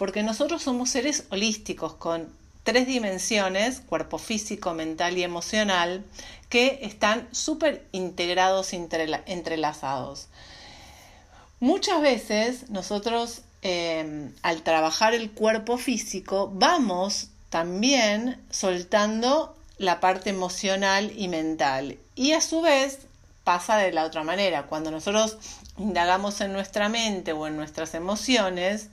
Porque 0.01 0.23
nosotros 0.23 0.63
somos 0.63 0.89
seres 0.89 1.25
holísticos 1.29 1.93
con 1.93 2.27
tres 2.63 2.87
dimensiones, 2.87 3.81
cuerpo 3.81 4.17
físico, 4.17 4.73
mental 4.73 5.15
y 5.15 5.21
emocional, 5.21 6.03
que 6.49 6.79
están 6.81 7.27
súper 7.31 7.85
integrados, 7.91 8.73
entrelazados. 8.73 10.27
Muchas 11.59 12.01
veces 12.01 12.71
nosotros 12.71 13.43
em, 13.61 14.33
al 14.41 14.63
trabajar 14.63 15.13
el 15.13 15.29
cuerpo 15.29 15.77
físico 15.77 16.51
vamos 16.51 17.27
también 17.51 18.41
soltando 18.49 19.55
la 19.77 19.99
parte 19.99 20.31
emocional 20.31 21.13
y 21.15 21.27
mental. 21.27 21.99
Y 22.15 22.31
a 22.31 22.41
su 22.41 22.61
vez 22.61 23.01
pasa 23.43 23.77
de 23.77 23.91
la 23.91 24.05
otra 24.05 24.23
manera. 24.23 24.63
Cuando 24.63 24.89
nosotros 24.89 25.37
indagamos 25.77 26.41
en 26.41 26.53
nuestra 26.53 26.89
mente 26.89 27.33
o 27.33 27.45
en 27.45 27.55
nuestras 27.55 27.93
emociones, 27.93 28.89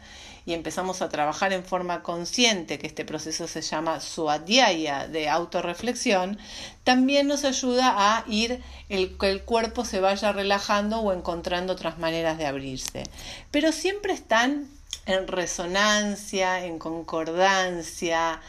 y 0.48 0.54
empezamos 0.54 1.02
a 1.02 1.10
trabajar 1.10 1.52
en 1.52 1.62
forma 1.62 2.02
consciente, 2.02 2.78
que 2.78 2.86
este 2.86 3.04
proceso 3.04 3.46
se 3.46 3.60
llama 3.60 4.00
suadhyaya 4.00 5.06
de 5.06 5.28
autorreflexión, 5.28 6.38
también 6.84 7.26
nos 7.26 7.44
ayuda 7.44 7.94
a 7.98 8.24
ir, 8.26 8.62
el, 8.88 9.18
que 9.18 9.28
el 9.28 9.42
cuerpo 9.42 9.84
se 9.84 10.00
vaya 10.00 10.32
relajando 10.32 11.00
o 11.00 11.12
encontrando 11.12 11.74
otras 11.74 11.98
maneras 11.98 12.38
de 12.38 12.46
abrirse. 12.46 13.02
Pero 13.50 13.72
siempre 13.72 14.14
están 14.14 14.70
en 15.04 15.28
resonancia, 15.28 16.64
en 16.64 16.78
concordancia, 16.78 18.40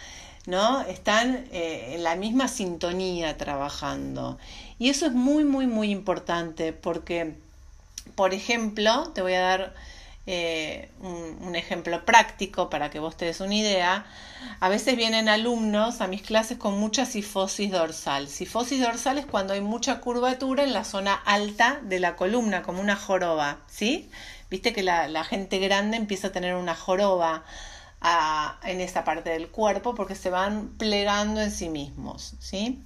¿no? 0.46 0.80
Están 0.84 1.48
eh, 1.52 1.96
en 1.96 2.04
la 2.04 2.16
misma 2.16 2.48
sintonía 2.48 3.36
trabajando. 3.36 4.38
Y 4.78 4.88
eso 4.88 5.06
es 5.06 5.12
muy, 5.12 5.44
muy, 5.44 5.68
muy 5.68 5.92
importante 5.92 6.72
porque, 6.72 7.36
por 8.16 8.34
ejemplo, 8.34 9.12
te 9.14 9.22
voy 9.22 9.34
a 9.34 9.42
dar 9.42 9.89
eh, 10.32 10.92
un, 11.02 11.56
ejemplo 11.56 12.06
práctico 12.06 12.70
para 12.70 12.92
que 12.92 13.00
vos 13.00 13.18
te 13.18 13.26
des 13.26 13.40
una 13.40 13.56
idea, 13.56 14.06
a 14.60 14.70
veces 14.70 14.96
vienen 14.96 15.28
alumnos 15.28 16.02
a 16.02 16.08
mis 16.08 16.22
clases 16.22 16.60
con 16.60 16.80
mucha 16.80 17.08
sifosis 17.08 17.72
dorsal. 17.72 18.28
Sifosis 18.28 18.80
dorsal 18.80 19.18
es 19.18 19.26
cuando 19.26 19.54
hay 19.54 19.62
mucha 19.62 20.00
curvatura 20.02 20.64
en 20.64 20.72
la 20.72 20.84
zona 20.84 21.16
alta 21.16 21.80
de 21.82 22.00
la 22.00 22.16
columna, 22.16 22.62
como 22.62 22.80
una 22.80 22.96
joroba, 22.96 23.62
¿sí? 23.66 24.12
Viste 24.52 24.72
que 24.72 24.84
la, 24.84 25.24
gente 25.24 25.58
grande 25.58 25.98
empieza 25.98 26.28
a 26.28 26.32
tener 26.32 26.54
una 26.54 26.76
joroba 26.76 27.44
en 28.66 28.82
esa 28.82 29.04
parte 29.04 29.32
del 29.32 29.48
cuerpo 29.48 29.96
porque 29.96 30.14
se 30.14 30.30
van 30.30 30.70
plegando 30.78 31.42
en 31.42 31.50
sí 31.50 31.70
mismos, 31.70 32.36
¿sí? 32.40 32.84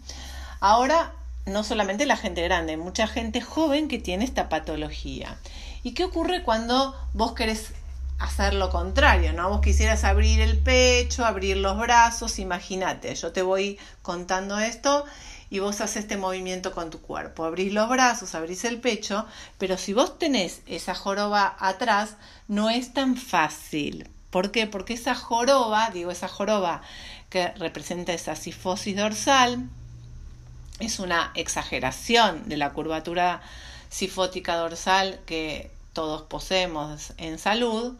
Ahora, 0.61 1.11
no 1.45 1.65
solamente 1.65 2.05
la 2.05 2.15
gente 2.15 2.41
grande, 2.41 2.77
mucha 2.77 3.05
gente 3.05 3.41
joven 3.41 3.89
que 3.89 3.99
tiene 3.99 4.23
esta 4.23 4.47
patología. 4.47 5.37
¿Y 5.83 5.93
qué 5.93 6.05
ocurre 6.05 6.43
cuando 6.43 6.95
vos 7.13 7.33
querés 7.33 7.73
hacer 8.17 8.53
lo 8.53 8.69
contrario, 8.69 9.33
¿no? 9.33 9.49
Vos 9.49 9.59
quisieras 9.59 10.05
abrir 10.05 10.39
el 10.39 10.57
pecho, 10.57 11.25
abrir 11.25 11.57
los 11.57 11.77
brazos, 11.77 12.39
imagínate, 12.39 13.13
yo 13.15 13.33
te 13.33 13.41
voy 13.41 13.77
contando 14.01 14.59
esto 14.59 15.03
y 15.49 15.59
vos 15.59 15.81
haces 15.81 16.03
este 16.03 16.15
movimiento 16.15 16.71
con 16.71 16.89
tu 16.89 17.01
cuerpo. 17.01 17.43
Abrís 17.43 17.73
los 17.73 17.89
brazos, 17.89 18.33
abrís 18.33 18.63
el 18.63 18.79
pecho, 18.79 19.25
pero 19.57 19.77
si 19.77 19.93
vos 19.93 20.17
tenés 20.17 20.61
esa 20.67 20.95
joroba 20.95 21.55
atrás, 21.59 22.15
no 22.47 22.69
es 22.69 22.93
tan 22.93 23.17
fácil. 23.17 24.09
¿Por 24.29 24.51
qué? 24.51 24.67
Porque 24.67 24.93
esa 24.93 25.15
joroba, 25.15 25.89
digo, 25.89 26.11
esa 26.11 26.29
joroba 26.29 26.81
que 27.29 27.49
representa 27.49 28.13
esa 28.13 28.37
sifosis 28.37 28.95
dorsal, 28.95 29.67
es 30.79 30.99
una 30.99 31.31
exageración 31.35 32.47
de 32.47 32.57
la 32.57 32.71
curvatura 32.71 33.41
sifótica 33.89 34.55
dorsal 34.55 35.19
que 35.27 35.69
todos 35.93 36.23
poseemos 36.23 37.13
en 37.17 37.39
salud, 37.39 37.95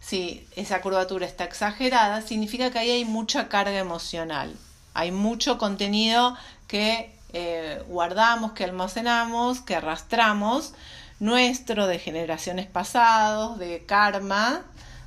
si 0.00 0.46
esa 0.56 0.80
curvatura 0.80 1.26
está 1.26 1.44
exagerada, 1.44 2.22
significa 2.22 2.70
que 2.70 2.78
ahí 2.78 2.90
hay 2.90 3.04
mucha 3.04 3.48
carga 3.48 3.78
emocional. 3.78 4.54
Hay 4.94 5.12
mucho 5.12 5.58
contenido 5.58 6.36
que 6.66 7.14
eh, 7.32 7.82
guardamos, 7.88 8.52
que 8.52 8.64
almacenamos, 8.64 9.60
que 9.60 9.76
arrastramos, 9.76 10.72
nuestro 11.20 11.86
de 11.86 11.98
generaciones 11.98 12.66
pasadas, 12.66 13.58
de 13.58 13.84
karma, 13.84 14.62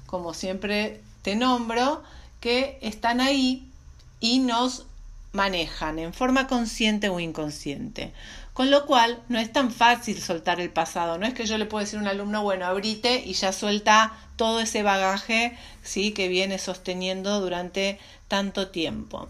como 0.05 0.33
siempre 0.33 1.01
te 1.21 1.35
nombro, 1.35 2.03
que 2.39 2.77
están 2.81 3.21
ahí 3.21 3.71
y 4.19 4.39
nos 4.39 4.85
manejan 5.31 5.99
en 5.99 6.13
forma 6.13 6.47
consciente 6.47 7.09
o 7.09 7.19
inconsciente. 7.19 8.13
Con 8.53 8.69
lo 8.69 8.85
cual, 8.85 9.21
no 9.29 9.39
es 9.39 9.51
tan 9.53 9.71
fácil 9.71 10.21
soltar 10.21 10.59
el 10.59 10.69
pasado. 10.69 11.17
No 11.17 11.25
es 11.25 11.33
que 11.33 11.45
yo 11.45 11.57
le 11.57 11.65
puedo 11.65 11.83
decir 11.83 11.99
a 11.99 12.01
un 12.01 12.07
alumno, 12.07 12.43
bueno, 12.43 12.65
abrite 12.65 13.23
y 13.25 13.33
ya 13.33 13.53
suelta 13.53 14.11
todo 14.35 14.59
ese 14.59 14.83
bagaje 14.83 15.57
¿sí? 15.83 16.11
que 16.11 16.27
viene 16.27 16.59
sosteniendo 16.59 17.39
durante 17.39 17.97
tanto 18.27 18.67
tiempo. 18.67 19.29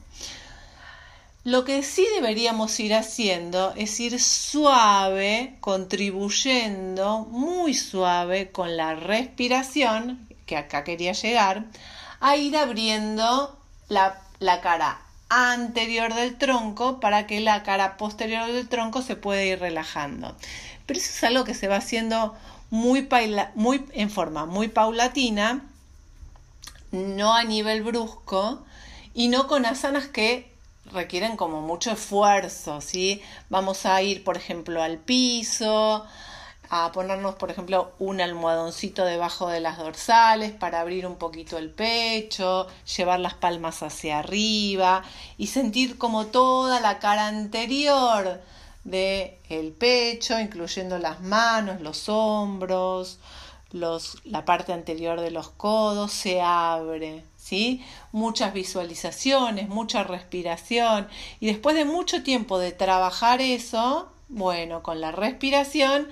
Lo 1.44 1.66
que 1.66 1.82
sí 1.84 2.06
deberíamos 2.16 2.80
ir 2.80 2.94
haciendo 2.94 3.74
es 3.76 4.00
ir 4.00 4.20
suave, 4.20 5.58
contribuyendo 5.60 7.20
muy 7.20 7.74
suave 7.74 8.52
con 8.52 8.78
la 8.78 8.94
respiración, 8.96 10.28
que 10.46 10.56
acá 10.56 10.84
quería 10.84 11.14
llegar, 11.14 11.66
a 12.20 12.36
ir 12.38 12.56
abriendo 12.58 13.58
la, 13.88 14.22
la 14.40 14.62
cara 14.62 15.02
anterior 15.32 16.14
del 16.14 16.38
tronco 16.38 17.00
para 17.00 17.26
que 17.26 17.40
la 17.40 17.64
cara 17.64 17.96
posterior 17.96 18.52
del 18.52 18.68
tronco 18.68 19.02
se 19.02 19.16
pueda 19.16 19.42
ir 19.44 19.60
relajando. 19.60 20.36
Pero 20.86 21.00
eso 21.00 21.10
es 21.10 21.24
algo 21.24 21.46
que 21.46 21.54
se 21.54 21.70
va 21.70 21.78
haciendo 21.78 22.36
muy, 22.70 23.08
muy 23.56 23.86
en 23.94 24.10
forma 24.10 24.46
muy 24.46 24.68
paulatina, 24.68 25.64
no 26.92 27.34
a 27.34 27.46
nivel 27.46 27.82
brusco 27.82 28.66
y 29.14 29.30
no 29.30 29.48
con 29.48 29.66
asanas 29.66 30.08
que 30.08 30.52
requieren 30.92 31.38
como 31.38 31.62
mucho 31.62 31.92
esfuerzo, 31.92 32.82
¿sí? 32.82 33.22
Vamos 33.50 33.86
a 33.86 34.02
ir, 34.02 34.26
por 34.26 34.36
ejemplo, 34.36 34.84
al 34.84 34.98
piso, 34.98 36.06
a 36.74 36.90
ponernos, 36.94 37.36
por 37.36 37.52
ejemplo, 37.52 37.92
un 38.00 38.22
almohadoncito 38.22 39.04
debajo 39.04 39.50
de 39.50 39.60
las 39.60 39.78
dorsales 39.78 40.54
para 40.54 40.80
abrir 40.80 41.06
un 41.06 41.18
poquito 41.18 41.58
el 41.58 41.70
pecho, 41.70 42.66
llevar 42.96 43.20
las 43.20 43.34
palmas 43.34 43.84
hacia 43.84 44.20
arriba 44.20 45.04
y 45.38 45.48
sentir 45.48 45.98
como 45.98 46.28
toda 46.28 46.80
la 46.80 47.00
cara 47.00 47.28
anterior 47.28 48.40
de 48.86 49.38
el 49.50 49.74
pecho, 49.74 50.40
incluyendo 50.40 50.98
las 50.98 51.20
manos, 51.20 51.82
los 51.82 52.08
hombros, 52.08 53.20
los, 53.74 54.20
la 54.24 54.46
parte 54.46 54.72
anterior 54.72 55.20
de 55.20 55.32
los 55.32 55.50
codos 55.50 56.14
se 56.14 56.40
abre, 56.40 57.26
¿sí? 57.36 57.86
Muchas 58.14 58.54
visualizaciones, 58.54 59.68
mucha 59.68 60.04
respiración 60.04 61.10
y 61.42 61.48
después 61.48 61.76
de 61.76 61.84
mucho 61.84 62.24
tiempo 62.24 62.60
de 62.60 62.72
trabajar 62.72 63.42
eso, 63.42 64.10
bueno, 64.30 64.84
con 64.84 65.02
la 65.02 65.12
respiración 65.12 66.08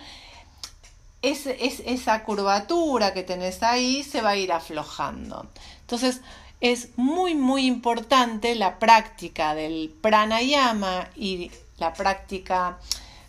es, 1.21 1.45
esa 1.45 2.23
curvatura 2.23 3.13
que 3.13 3.23
tenés 3.23 3.63
ahí 3.63 4.03
se 4.03 4.21
va 4.21 4.31
a 4.31 4.38
ir 4.38 4.51
aflojando. 4.51 5.47
Entonces, 5.81 6.21
es 6.61 6.89
muy, 6.97 7.35
muy 7.35 7.65
importante 7.65 8.55
la 8.55 8.79
práctica 8.79 9.55
del 9.55 9.93
pranayama 10.01 11.09
y 11.15 11.51
la 11.77 11.93
práctica 11.93 12.79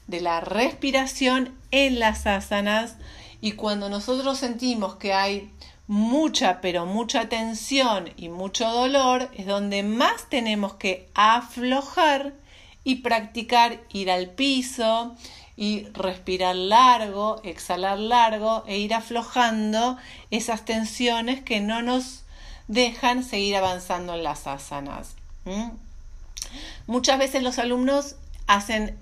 de 0.06 0.20
la 0.20 0.40
respiración 0.40 1.56
en 1.70 1.98
las 1.98 2.26
asanas. 2.26 2.96
Y 3.40 3.52
cuando 3.52 3.88
nosotros 3.88 4.38
sentimos 4.38 4.96
que 4.96 5.12
hay 5.12 5.50
mucha, 5.86 6.60
pero 6.60 6.86
mucha 6.86 7.28
tensión 7.28 8.10
y 8.16 8.28
mucho 8.28 8.68
dolor, 8.68 9.28
es 9.34 9.46
donde 9.46 9.82
más 9.82 10.28
tenemos 10.28 10.74
que 10.74 11.08
aflojar 11.14 12.32
y 12.84 12.96
practicar 12.96 13.80
ir 13.92 14.10
al 14.10 14.30
piso, 14.30 15.16
y 15.60 15.84
respirar 15.92 16.56
largo, 16.56 17.38
exhalar 17.44 17.98
largo 17.98 18.64
e 18.66 18.78
ir 18.78 18.94
aflojando 18.94 19.98
esas 20.30 20.64
tensiones 20.64 21.42
que 21.42 21.60
no 21.60 21.82
nos 21.82 22.22
dejan 22.66 23.22
seguir 23.22 23.56
avanzando 23.56 24.14
en 24.14 24.22
las 24.22 24.46
asanas. 24.46 25.16
Muchas 26.86 27.18
veces 27.18 27.42
los 27.42 27.58
alumnos 27.58 28.16
hacen 28.46 28.98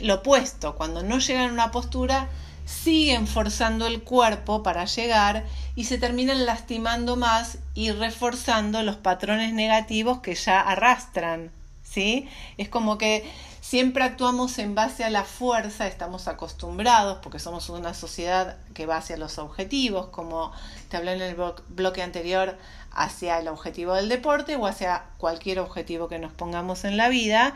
lo 0.00 0.14
opuesto, 0.14 0.76
cuando 0.76 1.02
no 1.02 1.18
llegan 1.18 1.50
a 1.50 1.52
una 1.52 1.70
postura 1.72 2.28
siguen 2.64 3.26
forzando 3.26 3.88
el 3.88 4.04
cuerpo 4.04 4.62
para 4.62 4.84
llegar 4.84 5.46
y 5.74 5.84
se 5.84 5.98
terminan 5.98 6.46
lastimando 6.46 7.16
más 7.16 7.58
y 7.74 7.90
reforzando 7.90 8.84
los 8.84 8.94
patrones 8.94 9.52
negativos 9.52 10.20
que 10.20 10.36
ya 10.36 10.60
arrastran. 10.60 11.50
¿Sí? 11.82 12.28
Es 12.56 12.68
como 12.68 12.98
que 12.98 13.28
Siempre 13.68 14.02
actuamos 14.02 14.58
en 14.58 14.74
base 14.74 15.04
a 15.04 15.10
la 15.10 15.24
fuerza, 15.24 15.86
estamos 15.86 16.26
acostumbrados, 16.26 17.18
porque 17.22 17.38
somos 17.38 17.68
una 17.68 17.92
sociedad 17.92 18.56
que 18.72 18.86
va 18.86 18.96
hacia 18.96 19.18
los 19.18 19.36
objetivos, 19.36 20.06
como 20.06 20.52
te 20.88 20.96
hablé 20.96 21.12
en 21.12 21.20
el 21.20 21.36
bloque 21.68 22.02
anterior, 22.02 22.56
hacia 22.92 23.38
el 23.38 23.46
objetivo 23.46 23.92
del 23.92 24.08
deporte 24.08 24.56
o 24.56 24.64
hacia 24.64 25.04
cualquier 25.18 25.58
objetivo 25.58 26.08
que 26.08 26.18
nos 26.18 26.32
pongamos 26.32 26.84
en 26.84 26.96
la 26.96 27.10
vida. 27.10 27.52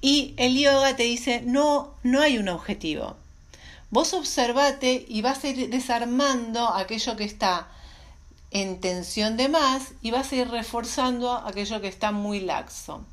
Y 0.00 0.34
el 0.36 0.58
yoga 0.58 0.96
te 0.96 1.04
dice, 1.04 1.42
no, 1.42 1.94
no 2.02 2.20
hay 2.20 2.36
un 2.36 2.48
objetivo. 2.48 3.14
Vos 3.90 4.14
observate 4.14 5.06
y 5.06 5.22
vas 5.22 5.44
a 5.44 5.48
ir 5.48 5.70
desarmando 5.70 6.74
aquello 6.74 7.14
que 7.14 7.22
está 7.22 7.68
en 8.50 8.80
tensión 8.80 9.36
de 9.36 9.48
más 9.48 9.92
y 10.02 10.10
vas 10.10 10.32
a 10.32 10.34
ir 10.34 10.48
reforzando 10.48 11.36
aquello 11.36 11.80
que 11.80 11.86
está 11.86 12.10
muy 12.10 12.40
laxo. 12.40 13.06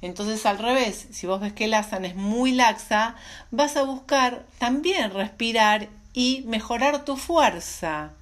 Entonces 0.00 0.44
al 0.46 0.58
revés, 0.58 1.06
si 1.10 1.26
vos 1.26 1.40
ves 1.40 1.52
que 1.52 1.64
el 1.64 1.74
asana 1.74 2.08
es 2.08 2.16
muy 2.16 2.52
laxa, 2.52 3.16
vas 3.50 3.76
a 3.76 3.82
buscar 3.82 4.44
también 4.58 5.12
respirar 5.12 5.88
y 6.12 6.42
mejorar 6.46 7.04
tu 7.04 7.16
fuerza. 7.16 8.12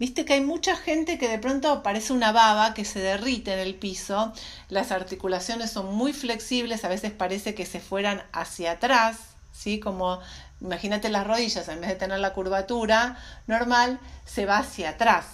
Viste 0.00 0.24
que 0.24 0.32
hay 0.32 0.40
mucha 0.40 0.76
gente 0.76 1.18
que 1.18 1.28
de 1.28 1.38
pronto 1.38 1.82
parece 1.82 2.14
una 2.14 2.32
baba 2.32 2.72
que 2.72 2.86
se 2.86 3.00
derrite 3.00 3.52
en 3.52 3.58
el 3.58 3.74
piso, 3.74 4.32
las 4.70 4.92
articulaciones 4.92 5.70
son 5.70 5.94
muy 5.94 6.14
flexibles, 6.14 6.84
a 6.84 6.88
veces 6.88 7.12
parece 7.12 7.54
que 7.54 7.66
se 7.66 7.80
fueran 7.80 8.22
hacia 8.32 8.72
atrás, 8.72 9.18
¿sí? 9.52 9.78
Como 9.78 10.20
imagínate 10.62 11.10
las 11.10 11.26
rodillas, 11.26 11.68
en 11.68 11.82
vez 11.82 11.90
de 11.90 11.96
tener 11.96 12.18
la 12.18 12.32
curvatura 12.32 13.18
normal, 13.46 14.00
se 14.24 14.46
va 14.46 14.58
hacia 14.58 14.90
atrás. 14.90 15.26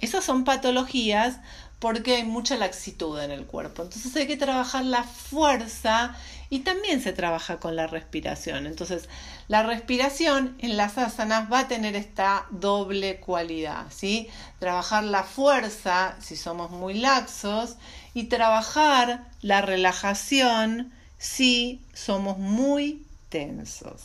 Esas 0.00 0.24
son 0.24 0.44
patologías 0.44 1.36
porque 1.80 2.16
hay 2.16 2.24
mucha 2.24 2.56
laxitud 2.56 3.18
en 3.20 3.30
el 3.30 3.46
cuerpo. 3.46 3.82
Entonces 3.82 4.14
hay 4.14 4.26
que 4.26 4.36
trabajar 4.36 4.84
la 4.84 5.02
fuerza 5.02 6.14
y 6.50 6.60
también 6.60 7.00
se 7.00 7.12
trabaja 7.12 7.58
con 7.58 7.74
la 7.74 7.86
respiración. 7.86 8.66
Entonces 8.66 9.08
la 9.48 9.62
respiración 9.62 10.56
en 10.58 10.76
las 10.76 10.98
asanas 10.98 11.50
va 11.50 11.60
a 11.60 11.68
tener 11.68 11.96
esta 11.96 12.46
doble 12.50 13.18
cualidad, 13.18 13.86
¿sí? 13.90 14.28
Trabajar 14.58 15.04
la 15.04 15.24
fuerza 15.24 16.16
si 16.20 16.36
somos 16.36 16.70
muy 16.70 16.94
laxos 16.94 17.76
y 18.12 18.24
trabajar 18.24 19.26
la 19.40 19.62
relajación 19.62 20.92
si 21.16 21.80
somos 21.94 22.36
muy 22.38 23.06
tensos. 23.30 24.02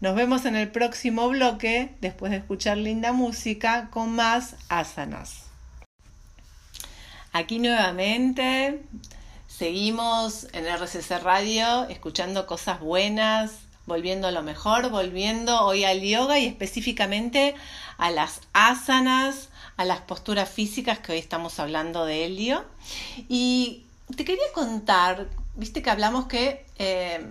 Nos 0.00 0.14
vemos 0.14 0.44
en 0.46 0.56
el 0.56 0.70
próximo 0.70 1.28
bloque, 1.28 1.94
después 2.00 2.30
de 2.30 2.38
escuchar 2.38 2.78
linda 2.78 3.12
música, 3.12 3.88
con 3.90 4.14
más 4.14 4.54
asanas. 4.68 5.49
Aquí 7.32 7.60
nuevamente 7.60 8.82
seguimos 9.46 10.48
en 10.52 10.66
RCC 10.66 11.22
Radio 11.22 11.84
escuchando 11.88 12.44
cosas 12.44 12.80
buenas, 12.80 13.52
volviendo 13.86 14.26
a 14.26 14.32
lo 14.32 14.42
mejor, 14.42 14.90
volviendo 14.90 15.60
hoy 15.60 15.84
al 15.84 16.00
yoga 16.00 16.40
y 16.40 16.46
específicamente 16.46 17.54
a 17.98 18.10
las 18.10 18.40
asanas, 18.52 19.48
a 19.76 19.84
las 19.84 20.00
posturas 20.00 20.48
físicas 20.48 20.98
que 20.98 21.12
hoy 21.12 21.18
estamos 21.18 21.60
hablando 21.60 22.04
de 22.04 22.24
Helio. 22.24 22.64
Y 23.28 23.84
te 24.16 24.24
quería 24.24 24.50
contar, 24.52 25.28
viste 25.54 25.82
que 25.82 25.90
hablamos 25.90 26.26
que 26.26 26.66
eh, 26.78 27.24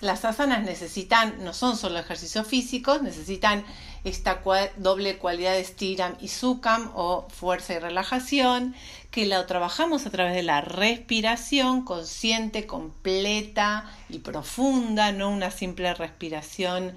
las 0.00 0.26
asanas 0.26 0.62
necesitan, 0.62 1.42
no 1.42 1.54
son 1.54 1.76
solo 1.76 1.98
ejercicios 1.98 2.46
físicos, 2.46 3.00
necesitan 3.00 3.64
esta 4.04 4.42
doble 4.76 5.16
cualidad 5.16 5.54
de 5.54 5.64
stiram 5.64 6.16
y 6.20 6.28
sukam 6.28 6.90
o 6.94 7.26
fuerza 7.30 7.74
y 7.74 7.78
relajación, 7.78 8.74
que 9.10 9.24
la 9.24 9.46
trabajamos 9.46 10.04
a 10.04 10.10
través 10.10 10.34
de 10.34 10.42
la 10.42 10.60
respiración 10.60 11.82
consciente, 11.82 12.66
completa 12.66 13.90
y 14.10 14.18
profunda, 14.18 15.12
no 15.12 15.30
una 15.30 15.50
simple 15.50 15.94
respiración 15.94 16.92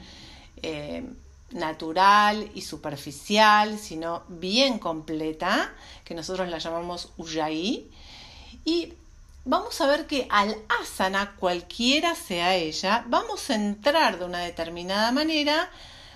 eh, 0.62 1.06
natural 1.52 2.52
y 2.54 2.62
superficial, 2.62 3.80
sino 3.80 4.24
bien 4.28 4.78
completa, 4.78 5.74
que 6.04 6.16
nosotros 6.16 6.50
la 6.50 6.58
llamamos 6.58 7.14
ujjayi. 7.18 7.90
Y 8.66 8.94
vamos 9.46 9.80
a 9.82 9.88
ver 9.88 10.06
que 10.06 10.28
al 10.30 10.56
asana, 10.82 11.36
cualquiera 11.38 12.16
sea 12.16 12.56
ella, 12.56 13.04
vamos 13.08 13.50
a 13.50 13.56
entrar 13.56 14.20
de 14.20 14.26
una 14.26 14.40
determinada 14.40 15.12
manera, 15.12 15.70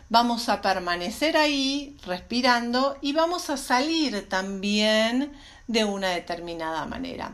vamos 0.09 0.49
a 0.49 0.62
permanecer 0.62 1.38
ahí 1.38 1.97
respirando 2.05 2.97
y 3.01 3.13
vamos 3.13 3.49
a 3.49 3.57
salir 3.57 4.27
también 4.29 5.33
de 5.67 5.86
una 5.86 6.09
determinada 6.09 6.86
manera. 6.86 7.33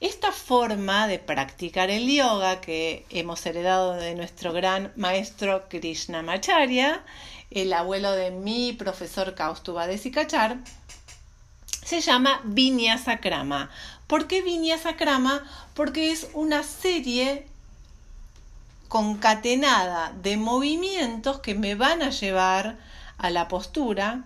Esta 0.00 0.32
forma 0.32 1.06
de 1.06 1.18
practicar 1.18 1.90
el 1.90 2.10
yoga 2.10 2.62
que 2.62 3.04
hemos 3.10 3.44
heredado 3.44 3.92
de 3.92 4.14
nuestro 4.14 4.52
gran 4.52 4.92
maestro 4.96 5.68
Krishnamacharya, 5.68 7.04
el 7.50 7.72
abuelo 7.72 8.12
de 8.12 8.30
mi 8.30 8.72
profesor 8.72 9.34
Kaustuba 9.34 9.86
de 9.86 9.98
Sikachar, 9.98 10.56
se 11.84 12.00
llama 12.00 12.40
Vinyasa 12.44 13.18
Krama. 13.18 13.70
¿Por 14.10 14.26
qué 14.26 14.42
Vinyasa 14.42 14.96
Krama? 14.96 15.44
Porque 15.72 16.10
es 16.10 16.30
una 16.34 16.64
serie 16.64 17.46
concatenada 18.88 20.12
de 20.20 20.36
movimientos 20.36 21.38
que 21.38 21.54
me 21.54 21.76
van 21.76 22.02
a 22.02 22.10
llevar 22.10 22.76
a 23.18 23.30
la 23.30 23.46
postura. 23.46 24.24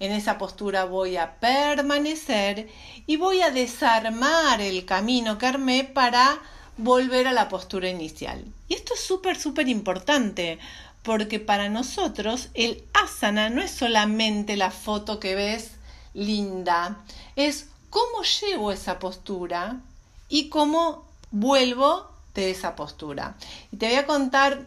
En 0.00 0.12
esa 0.12 0.38
postura 0.38 0.86
voy 0.86 1.18
a 1.18 1.34
permanecer 1.34 2.70
y 3.06 3.18
voy 3.18 3.42
a 3.42 3.50
desarmar 3.50 4.62
el 4.62 4.86
camino 4.86 5.36
que 5.36 5.44
armé 5.44 5.84
para 5.84 6.38
volver 6.78 7.26
a 7.26 7.34
la 7.34 7.50
postura 7.50 7.90
inicial. 7.90 8.42
Y 8.68 8.74
esto 8.74 8.94
es 8.94 9.00
súper, 9.00 9.38
súper 9.38 9.68
importante 9.68 10.58
porque 11.02 11.40
para 11.40 11.68
nosotros 11.68 12.48
el 12.54 12.82
asana 12.94 13.50
no 13.50 13.60
es 13.60 13.70
solamente 13.70 14.56
la 14.56 14.70
foto 14.70 15.20
que 15.20 15.34
ves 15.34 15.72
linda, 16.14 17.04
es 17.36 17.66
cómo 17.96 18.24
llevo 18.24 18.72
esa 18.72 18.98
postura 18.98 19.80
y 20.28 20.50
cómo 20.50 21.06
vuelvo 21.30 22.10
de 22.34 22.50
esa 22.50 22.76
postura. 22.76 23.36
Y 23.72 23.78
te 23.78 23.86
voy 23.86 23.96
a 23.96 24.04
contar 24.06 24.66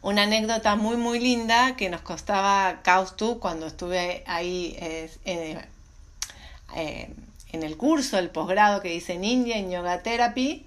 una 0.00 0.22
anécdota 0.22 0.74
muy 0.76 0.96
muy 0.96 1.20
linda 1.20 1.76
que 1.76 1.90
nos 1.90 2.00
costaba 2.00 2.80
Kaustu 2.82 3.40
cuando 3.40 3.66
estuve 3.66 4.24
ahí 4.26 4.74
eh, 4.80 5.10
en 7.52 7.62
el 7.62 7.76
curso, 7.76 8.18
el 8.18 8.30
posgrado 8.30 8.80
que 8.80 8.94
hice 8.94 9.12
en 9.12 9.24
India, 9.24 9.58
en 9.58 9.70
Yoga 9.70 10.02
Therapy. 10.02 10.64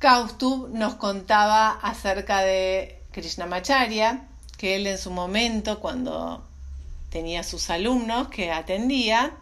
Kaustuv 0.00 0.68
nos 0.68 0.96
contaba 0.96 1.70
acerca 1.70 2.40
de 2.40 3.00
Krishnamacharya, 3.12 4.26
que 4.58 4.76
él 4.76 4.86
en 4.86 4.98
su 4.98 5.10
momento, 5.10 5.80
cuando 5.80 6.44
tenía 7.12 7.42
sus 7.42 7.70
alumnos 7.70 8.28
que 8.28 8.50
atendía, 8.50 9.32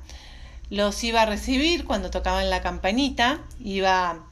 los 0.68 1.02
iba 1.04 1.22
a 1.22 1.26
recibir 1.26 1.84
cuando 1.84 2.10
tocaban 2.10 2.50
la 2.50 2.60
campanita, 2.60 3.40
iba, 3.60 4.24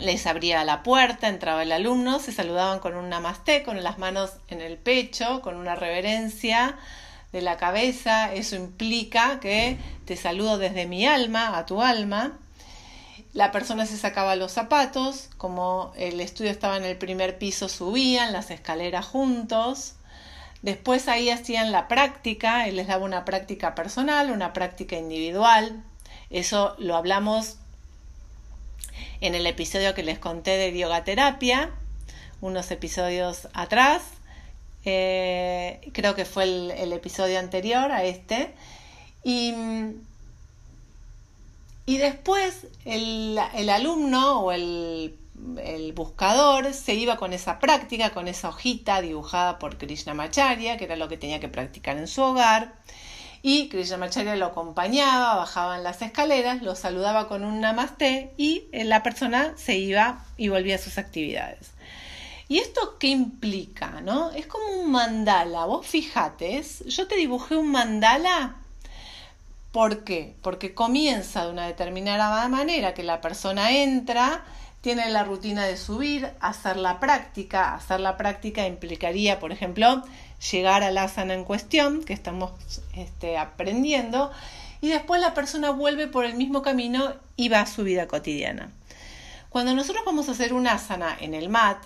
les 0.00 0.26
abría 0.26 0.64
la 0.64 0.82
puerta, 0.82 1.28
entraba 1.28 1.62
el 1.62 1.72
alumno, 1.72 2.18
se 2.18 2.32
saludaban 2.32 2.80
con 2.80 2.96
un 2.96 3.08
namaste, 3.08 3.62
con 3.62 3.82
las 3.82 3.98
manos 3.98 4.32
en 4.48 4.60
el 4.60 4.78
pecho, 4.78 5.42
con 5.42 5.56
una 5.56 5.74
reverencia 5.74 6.76
de 7.32 7.42
la 7.42 7.56
cabeza, 7.56 8.32
eso 8.32 8.56
implica 8.56 9.38
que 9.40 9.76
te 10.04 10.16
saludo 10.16 10.58
desde 10.58 10.86
mi 10.86 11.06
alma 11.06 11.58
a 11.58 11.66
tu 11.66 11.82
alma, 11.82 12.38
la 13.34 13.50
persona 13.50 13.84
se 13.84 13.98
sacaba 13.98 14.36
los 14.36 14.52
zapatos, 14.52 15.28
como 15.36 15.92
el 15.96 16.20
estudio 16.20 16.52
estaba 16.52 16.76
en 16.76 16.84
el 16.84 16.96
primer 16.96 17.36
piso, 17.36 17.68
subían 17.68 18.32
las 18.32 18.52
escaleras 18.52 19.04
juntos. 19.04 19.94
Después 20.64 21.08
ahí 21.08 21.28
hacían 21.28 21.72
la 21.72 21.88
práctica, 21.88 22.66
él 22.66 22.76
les 22.76 22.86
daba 22.86 23.04
una 23.04 23.26
práctica 23.26 23.74
personal, 23.74 24.30
una 24.30 24.54
práctica 24.54 24.96
individual. 24.96 25.84
Eso 26.30 26.74
lo 26.78 26.96
hablamos 26.96 27.58
en 29.20 29.34
el 29.34 29.46
episodio 29.46 29.92
que 29.92 30.02
les 30.02 30.18
conté 30.18 30.52
de 30.52 30.74
yoga 30.74 31.04
terapia, 31.04 31.70
unos 32.40 32.70
episodios 32.70 33.46
atrás. 33.52 34.04
Eh, 34.86 35.90
creo 35.92 36.14
que 36.14 36.24
fue 36.24 36.44
el, 36.44 36.70
el 36.70 36.94
episodio 36.94 37.38
anterior 37.38 37.92
a 37.92 38.04
este. 38.04 38.54
Y 39.22 39.52
y 41.86 41.98
después 41.98 42.66
el, 42.86 43.38
alumno 43.68 44.40
o 44.40 44.52
el, 44.52 45.14
buscador 45.94 46.72
se 46.72 46.94
iba 46.94 47.16
con 47.16 47.32
esa 47.32 47.58
práctica, 47.58 48.10
con 48.10 48.28
esa 48.28 48.48
hojita 48.48 49.00
dibujada 49.00 49.58
por 49.58 49.78
Krishnamacharya, 49.78 50.76
que 50.76 50.84
era 50.84 50.96
lo 50.96 51.08
que 51.08 51.16
tenía 51.16 51.40
que 51.40 51.48
practicar 51.48 51.98
en 51.98 52.08
su 52.08 52.22
hogar. 52.22 52.74
Y 53.42 53.68
Krishnamacharya 53.68 54.36
lo 54.36 54.46
acompañaba, 54.46 55.36
bajaban 55.36 55.82
las 55.82 56.00
escaleras, 56.00 56.62
lo 56.62 56.74
saludaba 56.74 57.28
con 57.28 57.44
un 57.44 57.60
namaste 57.60 58.32
y 58.38 58.68
la 58.72 59.02
persona 59.02 59.52
se 59.56 59.76
iba 59.76 60.24
y 60.36 60.48
volvía 60.48 60.76
a 60.76 60.78
sus 60.78 60.96
actividades. 60.96 61.72
¿Y 62.48 62.58
esto 62.58 62.96
qué 62.98 63.08
implica? 63.08 64.00
¿no? 64.00 64.30
Es 64.30 64.46
como 64.46 64.64
un 64.66 64.90
mandala. 64.90 65.66
Vos 65.66 65.86
fijate, 65.86 66.62
yo 66.86 67.06
te 67.06 67.16
dibujé 67.16 67.56
un 67.56 67.70
mandala 67.70 68.56
¿Por 69.74 70.04
qué? 70.04 70.36
Porque 70.40 70.72
comienza 70.72 71.44
de 71.44 71.50
una 71.50 71.66
determinada 71.66 72.46
manera 72.48 72.94
que 72.94 73.02
la 73.02 73.20
persona 73.20 73.72
entra, 73.72 74.44
tiene 74.84 75.08
la 75.08 75.24
rutina 75.24 75.64
de 75.64 75.78
subir, 75.78 76.28
hacer 76.40 76.76
la 76.76 77.00
práctica. 77.00 77.74
Hacer 77.74 78.00
la 78.00 78.18
práctica 78.18 78.66
implicaría, 78.66 79.40
por 79.40 79.50
ejemplo, 79.50 80.02
llegar 80.52 80.82
al 80.82 80.98
asana 80.98 81.32
en 81.32 81.44
cuestión 81.44 82.04
que 82.04 82.12
estamos 82.12 82.52
este, 82.94 83.38
aprendiendo 83.38 84.30
y 84.82 84.90
después 84.90 85.22
la 85.22 85.32
persona 85.32 85.70
vuelve 85.70 86.06
por 86.06 86.26
el 86.26 86.34
mismo 86.34 86.60
camino 86.60 87.14
y 87.34 87.48
va 87.48 87.60
a 87.60 87.66
su 87.66 87.82
vida 87.82 88.06
cotidiana. 88.08 88.72
Cuando 89.48 89.74
nosotros 89.74 90.04
vamos 90.04 90.28
a 90.28 90.32
hacer 90.32 90.52
un 90.52 90.66
asana 90.66 91.16
en 91.18 91.32
el 91.32 91.48
mat, 91.48 91.78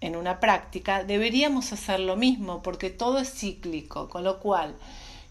en 0.00 0.14
una 0.14 0.38
práctica, 0.38 1.02
deberíamos 1.02 1.72
hacer 1.72 1.98
lo 1.98 2.14
mismo 2.14 2.62
porque 2.62 2.88
todo 2.88 3.18
es 3.18 3.34
cíclico, 3.34 4.08
con 4.08 4.22
lo 4.22 4.38
cual 4.38 4.76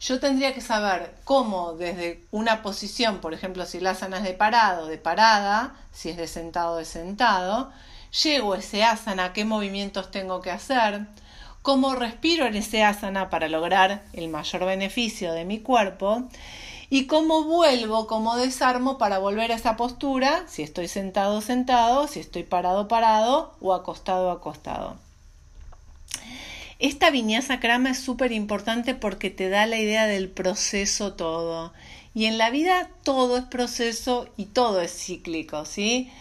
yo 0.06 0.20
tendría 0.20 0.54
que 0.54 0.60
saber 0.60 1.16
cómo 1.24 1.74
desde 1.74 2.26
una 2.30 2.62
posición, 2.62 3.20
por 3.20 3.34
ejemplo, 3.34 3.66
si 3.66 3.80
la 3.80 3.92
asana 3.92 4.18
es 4.18 4.24
de 4.24 4.34
parado, 4.34 4.88
de 4.88 4.98
parada, 4.98 5.76
si 5.94 6.10
es 6.10 6.18
de 6.18 6.28
sentado, 6.28 6.76
de 6.76 6.84
sentado, 6.84 7.72
llego 8.24 8.54
a 8.54 8.58
ese 8.58 8.84
asana, 8.84 9.32
qué 9.32 9.46
movimientos 9.46 10.12
tengo 10.12 10.42
que 10.42 10.52
hacer, 10.52 11.08
cómo 11.62 11.96
respiro 11.96 12.46
en 12.46 12.56
ese 12.56 12.84
asana 12.84 13.30
para 13.30 13.48
lograr 13.48 14.04
el 14.12 14.28
mayor 14.28 14.66
beneficio 14.66 15.32
de 15.32 15.46
mi 15.46 15.60
cuerpo 15.60 16.24
y 16.90 17.08
cómo 17.08 17.46
vuelvo, 17.46 18.06
cómo 18.06 18.36
desarmo 18.36 18.98
para 18.98 19.20
volver 19.20 19.54
a 19.54 19.56
esa 19.56 19.78
postura, 19.78 20.44
si 20.48 20.64
estoy 20.64 20.90
sentado, 20.90 21.40
sentado, 21.40 22.10
si 22.10 22.20
estoy 22.20 22.44
parado, 22.44 22.90
parado 22.90 23.56
o 23.62 23.74
acostado, 23.74 24.32
acostado. 24.32 25.03
Esta 26.84 27.12
viñasa 27.12 27.62
crama 27.62 27.92
es 27.92 28.00
súper 28.00 28.34
importante 28.34 28.94
porque 28.94 29.30
te 29.30 29.48
da 29.48 29.66
la 29.66 29.78
idea 29.78 30.06
del 30.06 30.28
proceso 30.28 31.14
todo. 31.14 31.72
Y 32.14 32.26
en 32.26 32.38
la 32.38 32.50
vida 32.50 32.90
todo 33.04 33.38
es 33.38 33.46
proceso 33.46 34.28
y 34.36 34.48
todo 34.48 34.82
es 34.82 34.92
cíclico, 34.92 35.64
¿sí? 35.64 36.12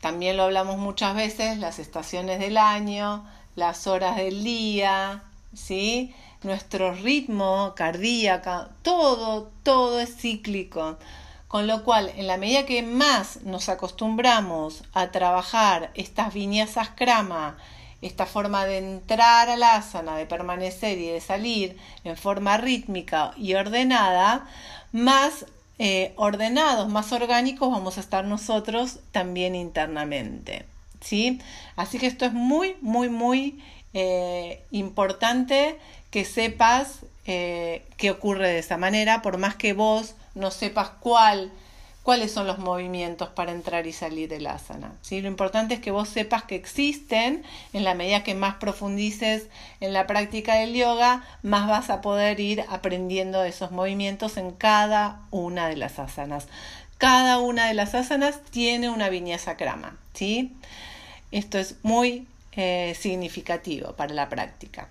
También 0.00 0.36
lo 0.36 0.42
hablamos 0.42 0.78
muchas 0.78 1.14
veces, 1.14 1.58
las 1.58 1.78
estaciones 1.78 2.40
del 2.40 2.56
año, 2.56 3.24
las 3.54 3.86
horas 3.86 4.16
del 4.16 4.42
día, 4.42 5.22
¿sí? 5.54 6.12
Nuestro 6.42 6.94
ritmo 6.94 7.74
cardíaco, 7.76 8.70
todo, 8.82 9.52
todo 9.62 10.00
es 10.00 10.16
cíclico. 10.16 10.98
Con 11.46 11.68
lo 11.68 11.84
cual, 11.84 12.10
en 12.16 12.26
la 12.26 12.38
medida 12.38 12.66
que 12.66 12.82
más 12.82 13.42
nos 13.42 13.68
acostumbramos 13.68 14.82
a 14.94 15.12
trabajar 15.12 15.92
estas 15.94 16.34
viñasas 16.34 16.88
crama 16.96 17.56
esta 18.02 18.26
forma 18.26 18.66
de 18.66 18.78
entrar 18.78 19.48
a 19.48 19.56
la 19.56 19.76
asana, 19.76 20.16
de 20.16 20.26
permanecer 20.26 20.98
y 20.98 21.06
de 21.06 21.20
salir 21.20 21.78
en 22.04 22.16
forma 22.16 22.56
rítmica 22.58 23.32
y 23.36 23.54
ordenada, 23.54 24.46
más 24.90 25.46
eh, 25.78 26.12
ordenados, 26.16 26.88
más 26.88 27.12
orgánicos 27.12 27.70
vamos 27.70 27.96
a 27.96 28.00
estar 28.00 28.24
nosotros 28.24 28.98
también 29.12 29.54
internamente. 29.54 30.66
¿sí? 31.00 31.40
Así 31.76 31.98
que 31.98 32.06
esto 32.06 32.24
es 32.24 32.32
muy, 32.32 32.76
muy, 32.80 33.08
muy 33.08 33.62
eh, 33.94 34.62
importante 34.70 35.78
que 36.10 36.24
sepas 36.24 37.00
eh, 37.26 37.84
qué 37.96 38.10
ocurre 38.10 38.48
de 38.48 38.58
esa 38.58 38.76
manera, 38.76 39.22
por 39.22 39.38
más 39.38 39.54
que 39.54 39.72
vos 39.72 40.14
no 40.34 40.50
sepas 40.50 40.90
cuál 41.00 41.52
cuáles 42.02 42.32
son 42.32 42.46
los 42.46 42.58
movimientos 42.58 43.28
para 43.28 43.52
entrar 43.52 43.86
y 43.86 43.92
salir 43.92 44.28
del 44.28 44.46
asana. 44.46 44.92
¿sí? 45.02 45.20
Lo 45.20 45.28
importante 45.28 45.74
es 45.74 45.80
que 45.80 45.90
vos 45.90 46.08
sepas 46.08 46.42
que 46.42 46.56
existen, 46.56 47.44
en 47.72 47.84
la 47.84 47.94
medida 47.94 48.24
que 48.24 48.34
más 48.34 48.56
profundices 48.56 49.46
en 49.80 49.92
la 49.92 50.06
práctica 50.06 50.56
del 50.56 50.74
yoga, 50.74 51.24
más 51.42 51.68
vas 51.68 51.90
a 51.90 52.00
poder 52.00 52.40
ir 52.40 52.64
aprendiendo 52.68 53.44
esos 53.44 53.70
movimientos 53.70 54.36
en 54.36 54.50
cada 54.52 55.22
una 55.30 55.68
de 55.68 55.76
las 55.76 55.98
asanas. 55.98 56.48
Cada 56.98 57.38
una 57.38 57.68
de 57.68 57.74
las 57.74 57.94
asanas 57.94 58.40
tiene 58.50 58.88
una 58.88 59.08
viñasa 59.08 59.56
crama. 59.56 59.96
¿sí? 60.14 60.52
Esto 61.30 61.58
es 61.58 61.76
muy 61.82 62.26
eh, 62.52 62.96
significativo 62.98 63.92
para 63.92 64.12
la 64.12 64.28
práctica. 64.28 64.88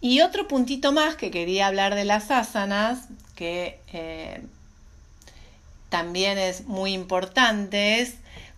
Y 0.00 0.20
otro 0.22 0.48
puntito 0.48 0.90
más 0.92 1.14
que 1.14 1.30
quería 1.30 1.68
hablar 1.68 1.94
de 1.94 2.04
las 2.04 2.32
asanas, 2.32 3.06
que 3.36 3.78
eh, 3.92 4.42
también 5.92 6.38
es 6.38 6.64
muy 6.64 6.94
importante, 6.94 8.00
es 8.00 8.14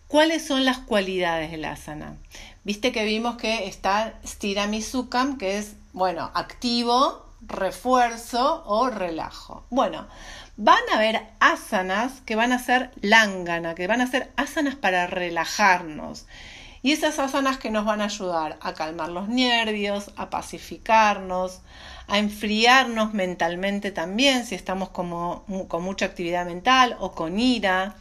cuáles 0.06 0.46
son 0.46 0.64
las 0.64 0.78
cualidades 0.78 1.50
del 1.50 1.64
asana. 1.64 2.16
Viste 2.62 2.92
que 2.92 3.04
vimos 3.04 3.36
que 3.36 3.66
está 3.66 4.14
Stiramizukam, 4.24 5.36
que 5.36 5.58
es, 5.58 5.74
bueno, 5.92 6.30
activo, 6.32 7.26
refuerzo 7.40 8.62
o 8.66 8.88
relajo. 8.88 9.66
Bueno, 9.68 10.06
van 10.56 10.78
a 10.92 10.98
haber 10.98 11.26
asanas 11.40 12.20
que 12.24 12.36
van 12.36 12.52
a 12.52 12.60
ser 12.60 12.92
langana, 13.00 13.74
que 13.74 13.88
van 13.88 14.00
a 14.00 14.06
ser 14.06 14.30
asanas 14.36 14.76
para 14.76 15.08
relajarnos. 15.08 16.26
Y 16.84 16.92
esas 16.92 17.18
asanas 17.18 17.56
que 17.56 17.70
nos 17.70 17.86
van 17.86 18.02
a 18.02 18.04
ayudar 18.04 18.58
a 18.60 18.74
calmar 18.74 19.08
los 19.08 19.26
nervios, 19.26 20.10
a 20.16 20.28
pacificarnos, 20.28 21.62
a 22.08 22.18
enfriarnos 22.18 23.14
mentalmente 23.14 23.90
también 23.90 24.44
si 24.44 24.54
estamos 24.54 24.90
como, 24.90 25.46
con 25.66 25.82
mucha 25.82 26.04
actividad 26.04 26.44
mental 26.44 26.94
o 27.00 27.12
con 27.12 27.38
ira. 27.38 27.96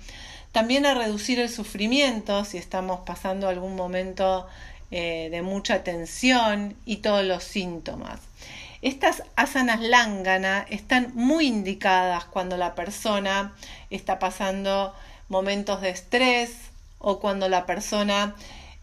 También 0.51 0.85
a 0.85 0.95
reducir 0.95 1.39
el 1.39 1.47
sufrimiento 1.47 2.43
si 2.43 2.57
estamos 2.57 2.99
pasando 3.05 3.47
algún 3.47 3.77
momento 3.77 4.47
eh, 4.91 5.29
de 5.31 5.41
mucha 5.41 5.85
tensión 5.85 6.75
y 6.83 6.97
todos 6.97 7.23
los 7.23 7.45
síntomas. 7.45 8.19
Estas 8.81 9.23
asanas 9.37 9.79
lángana 9.79 10.65
están 10.69 11.13
muy 11.15 11.47
indicadas 11.47 12.25
cuando 12.25 12.57
la 12.57 12.75
persona 12.75 13.53
está 13.89 14.19
pasando 14.19 14.93
momentos 15.29 15.79
de 15.79 15.89
estrés 15.89 16.51
o 16.99 17.21
cuando 17.21 17.47
la 17.47 17.65
persona 17.65 18.35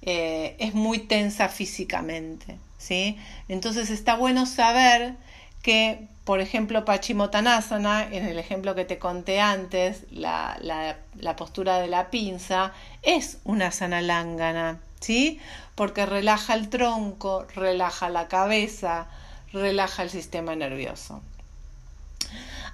eh, 0.03 0.57
es 0.59 0.75
muy 0.75 0.99
tensa 0.99 1.49
físicamente. 1.49 2.59
¿sí? 2.81 3.19
Entonces 3.49 3.91
está 3.91 4.17
bueno 4.17 4.47
saber 4.47 5.15
que, 5.63 6.09
por 6.25 6.41
ejemplo, 6.41 6.85
Pachimotanasana, 6.85 8.09
en 8.11 8.27
el 8.27 8.39
ejemplo 8.39 8.75
que 8.75 8.87
te 8.87 8.99
conté 8.99 9.41
antes, 9.41 10.07
la, 10.11 10.59
la, 10.61 11.37
postura 11.37 11.79
de 11.79 11.87
la 11.87 12.11
pinza, 12.11 12.73
es 13.03 13.39
una 13.45 13.67
asana 13.67 14.01
lángana, 14.01 14.81
¿sí? 15.01 15.39
Porque 15.75 16.07
relaja 16.07 16.55
el 16.55 16.71
tronco, 16.71 17.47
relaja 17.55 18.09
la 18.09 18.29
cabeza, 18.29 19.09
relaja 19.53 20.03
el 20.03 20.11
sistema 20.11 20.57
nervioso. 20.57 21.21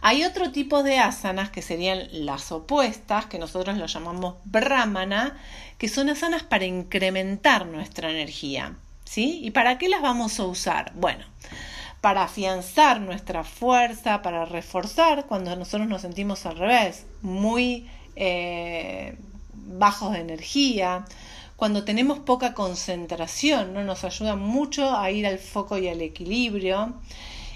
Hay 0.03 0.25
otro 0.25 0.53
tipo 0.53 0.85
de 0.85 0.99
asanas 0.99 1.51
que 1.51 1.63
serían 1.63 2.07
las 2.13 2.53
opuestas, 2.53 3.27
que 3.27 3.39
nosotros 3.39 3.77
lo 3.77 3.87
llamamos 3.87 4.37
brahmana, 4.45 5.37
que 5.79 5.89
son 5.89 6.09
asanas 6.09 6.43
para 6.43 6.65
incrementar 6.65 7.67
nuestra 7.67 8.11
energía. 8.11 8.77
¿Sí? 9.05 9.41
¿Y 9.43 9.53
para 9.53 9.79
qué 9.79 9.89
las 9.89 10.03
vamos 10.03 10.41
a 10.41 10.45
usar? 10.47 10.93
Bueno, 10.97 11.25
para 12.01 12.25
afianzar 12.25 13.01
nuestra 13.01 13.45
fuerza, 13.45 14.23
para 14.23 14.45
reforzar 14.45 15.27
cuando 15.27 15.55
nosotros 15.55 15.89
nos 15.89 16.03
sentimos 16.03 16.45
al 16.45 16.57
revés, 16.57 17.07
muy 17.23 17.89
eh, 18.17 19.17
bajos 19.53 20.13
de 20.13 20.21
energía, 20.21 21.05
cuando 21.57 21.85
tenemos 21.85 22.19
poca 22.19 22.53
concentración, 22.53 23.75
¿no? 23.75 23.83
nos 23.83 24.05
ayuda 24.05 24.37
mucho 24.37 24.97
a 24.97 25.11
ir 25.11 25.27
al 25.27 25.39
foco 25.39 25.79
y 25.79 25.89
al 25.89 26.03
equilibrio 26.03 26.95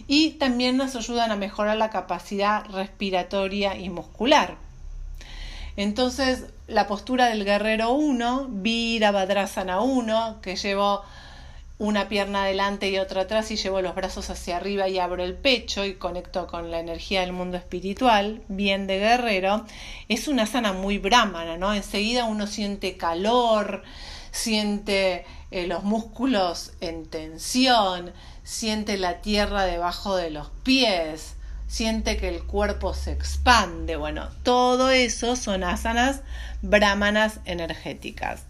y 0.07 0.31
también 0.33 0.77
nos 0.77 0.97
ayudan 0.97 1.31
a 1.31 1.37
mejorar 1.37 1.77
la 1.77 1.91
capacidad 1.91 2.65
respiratoria 2.71 3.77
y 3.77 3.91
muscular. 3.91 4.57
Entonces, 5.77 6.47
la 6.67 6.87
postura 6.87 7.27
del 7.27 7.45
guerrero 7.45 7.93
1, 7.93 8.49
Virabhadrasana 8.51 9.81
1, 9.81 10.41
que 10.43 10.57
llevo 10.57 11.03
una 11.81 12.11
pierna 12.11 12.43
adelante 12.43 12.91
y 12.91 12.99
otra 12.99 13.23
atrás 13.23 13.51
y 13.51 13.57
llevo 13.57 13.81
los 13.81 13.95
brazos 13.95 14.29
hacia 14.29 14.59
arriba 14.59 14.87
y 14.89 14.99
abro 14.99 15.25
el 15.25 15.35
pecho 15.35 15.87
y 15.87 15.95
conecto 15.95 16.47
con 16.47 16.71
la 16.71 16.79
energía 16.79 17.23
del 17.23 17.33
mundo 17.33 17.57
espiritual, 17.57 18.43
bien 18.49 18.87
de 18.87 18.99
guerrero, 18.99 19.65
es 20.07 20.29
una 20.29 20.45
sana 20.45 20.75
muy 20.75 20.99
brahmana, 20.99 21.57
¿no? 21.57 21.73
Enseguida 21.73 22.27
uno 22.27 22.47
siente 22.47 22.99
calor, 22.99 23.83
siente 24.31 25.25
eh, 25.51 25.67
los 25.67 25.83
músculos 25.83 26.73
en 26.83 27.07
tensión, 27.07 28.13
siente 28.45 28.99
la 28.99 29.23
tierra 29.23 29.65
debajo 29.65 30.17
de 30.17 30.29
los 30.29 30.51
pies, 30.63 31.37
siente 31.71 32.17
que 32.17 32.29
el 32.29 32.43
cuerpo 32.43 32.95
se 32.95 33.13
expande. 33.13 33.95
Bueno, 33.95 34.29
todo 34.43 34.91
eso 34.91 35.37
son 35.37 35.63
asanas 35.63 36.23
brahmanas 36.63 37.39
energéticas. 37.45 38.43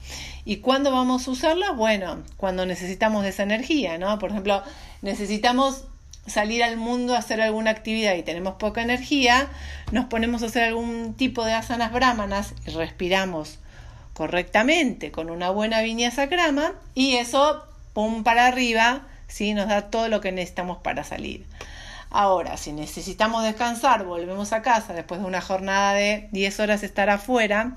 ¿Y 0.46 0.56
cuándo 0.56 0.90
vamos 0.90 1.28
a 1.28 1.30
usarlas? 1.30 1.76
Bueno, 1.76 2.22
cuando 2.38 2.64
necesitamos 2.64 3.26
esa 3.26 3.42
energía, 3.42 3.98
¿no? 3.98 4.18
Por 4.18 4.30
ejemplo, 4.30 4.62
necesitamos 5.02 5.84
salir 6.26 6.64
al 6.64 6.78
mundo 6.78 7.14
a 7.14 7.18
hacer 7.18 7.42
alguna 7.42 7.72
actividad 7.72 8.14
y 8.14 8.22
tenemos 8.22 8.54
poca 8.54 8.80
energía, 8.80 9.48
nos 9.92 10.06
ponemos 10.06 10.42
a 10.42 10.46
hacer 10.46 10.64
algún 10.64 11.12
tipo 11.14 11.44
de 11.44 11.52
asanas 11.52 11.92
brahmanas 11.92 12.54
y 12.66 12.70
respiramos 12.70 13.58
correctamente 14.14 15.10
con 15.10 15.28
una 15.28 15.50
buena 15.50 15.82
viñasa 15.82 16.28
crama 16.28 16.72
y 16.94 17.16
eso, 17.16 17.64
pum 17.92 18.24
para 18.24 18.46
arriba, 18.46 19.02
¿sí? 19.28 19.52
nos 19.52 19.68
da 19.68 19.90
todo 19.90 20.08
lo 20.08 20.22
que 20.22 20.32
necesitamos 20.32 20.78
para 20.78 21.04
salir. 21.04 21.44
Ahora, 22.10 22.56
si 22.56 22.72
necesitamos 22.72 23.44
descansar, 23.44 24.04
volvemos 24.04 24.52
a 24.52 24.62
casa 24.62 24.92
después 24.92 25.20
de 25.20 25.26
una 25.26 25.40
jornada 25.40 25.94
de 25.94 26.28
10 26.32 26.60
horas 26.60 26.82
estar 26.82 27.08
afuera 27.08 27.76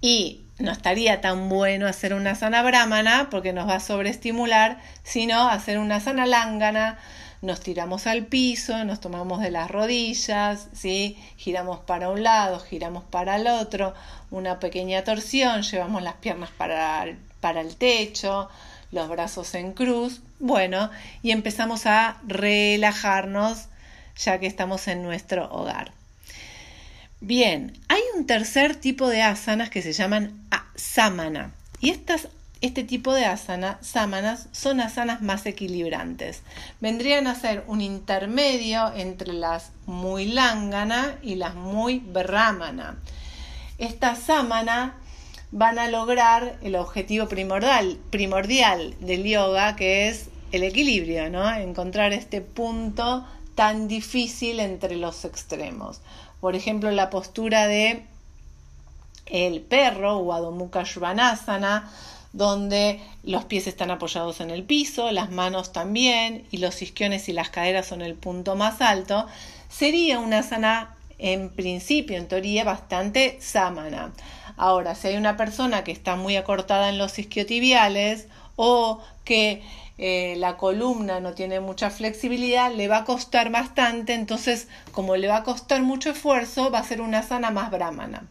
y 0.00 0.42
no 0.58 0.72
estaría 0.72 1.20
tan 1.20 1.50
bueno 1.50 1.86
hacer 1.86 2.14
una 2.14 2.34
sana 2.34 2.62
brahmana 2.62 3.28
porque 3.30 3.52
nos 3.52 3.68
va 3.68 3.74
a 3.74 3.80
sobreestimular, 3.80 4.78
sino 5.02 5.48
hacer 5.48 5.78
una 5.78 6.00
sana 6.00 6.24
lángana, 6.24 6.98
nos 7.42 7.60
tiramos 7.60 8.06
al 8.06 8.24
piso, 8.24 8.82
nos 8.84 9.00
tomamos 9.00 9.42
de 9.42 9.50
las 9.50 9.70
rodillas, 9.70 10.68
¿sí? 10.72 11.22
giramos 11.36 11.80
para 11.80 12.08
un 12.08 12.22
lado, 12.22 12.60
giramos 12.60 13.04
para 13.04 13.36
el 13.36 13.46
otro, 13.46 13.92
una 14.30 14.58
pequeña 14.58 15.04
torsión, 15.04 15.62
llevamos 15.62 16.02
las 16.02 16.14
piernas 16.14 16.50
para 16.56 17.06
para 17.40 17.60
el 17.60 17.76
techo, 17.76 18.48
los 18.92 19.08
brazos 19.08 19.54
en 19.54 19.72
cruz, 19.72 20.20
bueno, 20.38 20.90
y 21.22 21.30
empezamos 21.30 21.86
a 21.86 22.18
relajarnos 22.26 23.66
ya 24.16 24.38
que 24.38 24.46
estamos 24.46 24.88
en 24.88 25.02
nuestro 25.02 25.50
hogar. 25.52 25.92
Bien, 27.20 27.78
hay 27.88 28.00
un 28.16 28.26
tercer 28.26 28.76
tipo 28.76 29.08
de 29.08 29.22
asanas 29.22 29.70
que 29.70 29.82
se 29.82 29.92
llaman 29.92 30.46
samana. 30.74 31.52
Y 31.80 31.90
estas, 31.90 32.28
este 32.60 32.84
tipo 32.84 33.14
de 33.14 33.24
asana, 33.24 33.78
samanas, 33.82 34.48
son 34.52 34.80
asanas 34.80 35.22
más 35.22 35.46
equilibrantes. 35.46 36.42
Vendrían 36.80 37.26
a 37.26 37.34
ser 37.34 37.64
un 37.66 37.80
intermedio 37.80 38.92
entre 38.94 39.32
las 39.32 39.72
muy 39.86 40.26
lángana 40.26 41.16
y 41.22 41.36
las 41.36 41.54
muy 41.54 41.98
brahmana. 41.98 42.96
Estas 43.78 44.20
samana 44.20 44.94
van 45.52 45.78
a 45.78 45.88
lograr 45.88 46.58
el 46.62 46.76
objetivo 46.76 47.28
primordial, 47.28 47.98
primordial 48.10 48.94
del 49.00 49.24
yoga, 49.24 49.76
que 49.76 50.08
es 50.08 50.28
el 50.52 50.62
equilibrio, 50.62 51.30
¿no? 51.30 51.52
Encontrar 51.54 52.12
este 52.12 52.40
punto 52.40 53.26
tan 53.54 53.88
difícil 53.88 54.60
entre 54.60 54.96
los 54.96 55.24
extremos. 55.24 56.00
Por 56.40 56.54
ejemplo, 56.54 56.90
la 56.90 57.10
postura 57.10 57.66
de 57.66 58.04
el 59.26 59.60
perro 59.60 60.18
o 60.18 60.52
Mukha 60.52 60.84
donde 62.32 63.00
los 63.24 63.44
pies 63.46 63.66
están 63.66 63.90
apoyados 63.90 64.40
en 64.40 64.50
el 64.50 64.62
piso, 64.62 65.10
las 65.10 65.30
manos 65.30 65.72
también 65.72 66.46
y 66.50 66.58
los 66.58 66.82
isquiones 66.82 67.28
y 67.28 67.32
las 67.32 67.48
caderas 67.48 67.86
son 67.86 68.02
el 68.02 68.14
punto 68.14 68.56
más 68.56 68.82
alto, 68.82 69.26
sería 69.70 70.18
una 70.18 70.40
asana 70.40 70.96
en 71.18 71.48
principio, 71.48 72.18
en 72.18 72.28
teoría, 72.28 72.64
bastante 72.64 73.38
samana. 73.40 74.12
Ahora, 74.56 74.94
si 74.94 75.08
hay 75.08 75.16
una 75.16 75.36
persona 75.36 75.84
que 75.84 75.92
está 75.92 76.16
muy 76.16 76.36
acortada 76.36 76.88
en 76.88 76.98
los 76.98 77.18
isquiotibiales 77.18 78.28
o 78.56 79.02
que 79.24 79.62
eh, 79.98 80.34
la 80.38 80.56
columna 80.56 81.20
no 81.20 81.32
tiene 81.32 81.60
mucha 81.60 81.90
flexibilidad, 81.90 82.72
le 82.72 82.88
va 82.88 82.98
a 82.98 83.04
costar 83.04 83.50
bastante, 83.50 84.14
entonces 84.14 84.68
como 84.92 85.16
le 85.16 85.28
va 85.28 85.36
a 85.38 85.42
costar 85.42 85.82
mucho 85.82 86.10
esfuerzo, 86.10 86.70
va 86.70 86.80
a 86.80 86.84
ser 86.84 87.00
una 87.00 87.22
sana 87.22 87.50
más 87.50 87.70
brahmana. 87.70 88.24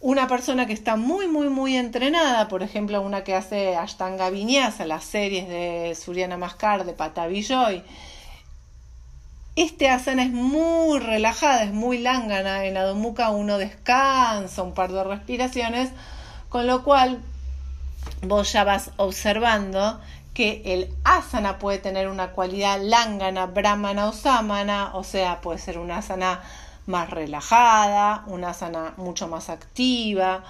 Una 0.00 0.28
persona 0.28 0.66
que 0.66 0.74
está 0.74 0.96
muy, 0.96 1.28
muy, 1.28 1.48
muy 1.48 1.76
entrenada, 1.76 2.48
por 2.48 2.62
ejemplo, 2.62 3.00
una 3.00 3.24
que 3.24 3.34
hace 3.34 3.74
Ashtanga 3.76 4.30
Vinyasa, 4.30 4.84
las 4.84 5.04
series 5.04 5.48
de 5.48 5.96
Surya 5.98 6.28
Namaskar, 6.28 6.84
de 6.84 6.92
Patabi 6.92 7.42
este 9.56 9.88
asana 9.88 10.24
es 10.24 10.32
muy 10.32 10.98
relajada, 10.98 11.64
es 11.64 11.72
muy 11.72 11.98
lángana. 11.98 12.64
En 12.64 12.76
Adho 12.76 12.94
Mukha 12.94 13.30
uno 13.30 13.58
descansa 13.58 14.62
un 14.62 14.74
par 14.74 14.92
de 14.92 15.04
respiraciones, 15.04 15.90
con 16.48 16.66
lo 16.66 16.82
cual 16.82 17.20
vos 18.22 18.52
ya 18.52 18.64
vas 18.64 18.90
observando 18.96 20.00
que 20.34 20.62
el 20.64 20.92
asana 21.04 21.58
puede 21.58 21.78
tener 21.78 22.08
una 22.08 22.32
cualidad 22.32 22.80
lángana, 22.82 23.46
brahmana 23.46 24.08
o 24.08 24.12
samana, 24.12 24.90
o 24.94 25.04
sea, 25.04 25.40
puede 25.40 25.58
ser 25.58 25.78
una 25.78 25.98
asana 25.98 26.42
más 26.86 27.08
relajada, 27.10 28.24
una 28.26 28.50
asana 28.50 28.94
mucho 28.96 29.28
más 29.28 29.48
activa 29.48 30.42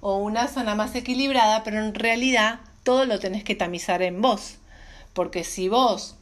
o 0.00 0.16
una 0.18 0.42
asana 0.42 0.74
más 0.74 0.94
equilibrada, 0.94 1.64
pero 1.64 1.78
en 1.78 1.94
realidad 1.94 2.60
todo 2.82 3.06
lo 3.06 3.18
tenés 3.18 3.42
que 3.42 3.54
tamizar 3.54 4.02
en 4.02 4.20
vos, 4.20 4.58
porque 5.14 5.42
si 5.42 5.68
vos 5.68 6.16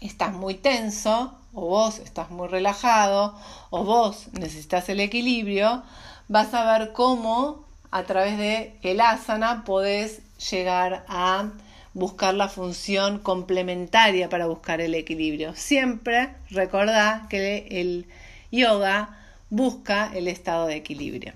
estás 0.00 0.32
muy 0.32 0.54
tenso, 0.54 1.34
o 1.58 1.66
vos 1.66 1.98
estás 1.98 2.30
muy 2.30 2.46
relajado, 2.46 3.34
o 3.70 3.84
vos 3.84 4.28
necesitas 4.32 4.88
el 4.88 5.00
equilibrio, 5.00 5.82
vas 6.28 6.54
a 6.54 6.78
ver 6.78 6.92
cómo 6.92 7.64
a 7.90 8.04
través 8.04 8.38
de 8.38 8.76
el 8.82 9.00
asana 9.00 9.64
podés 9.64 10.20
llegar 10.50 11.04
a 11.08 11.50
buscar 11.94 12.34
la 12.34 12.48
función 12.48 13.18
complementaria 13.18 14.28
para 14.28 14.46
buscar 14.46 14.80
el 14.80 14.94
equilibrio. 14.94 15.54
Siempre 15.54 16.30
recordá 16.50 17.26
que 17.28 17.66
el 17.70 18.06
yoga 18.52 19.18
busca 19.50 20.12
el 20.14 20.28
estado 20.28 20.66
de 20.66 20.76
equilibrio. 20.76 21.32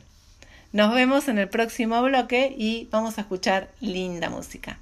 Nos 0.72 0.94
vemos 0.94 1.26
en 1.28 1.38
el 1.38 1.48
próximo 1.48 2.00
bloque 2.02 2.54
y 2.56 2.88
vamos 2.92 3.18
a 3.18 3.22
escuchar 3.22 3.70
linda 3.80 4.30
música. 4.30 4.78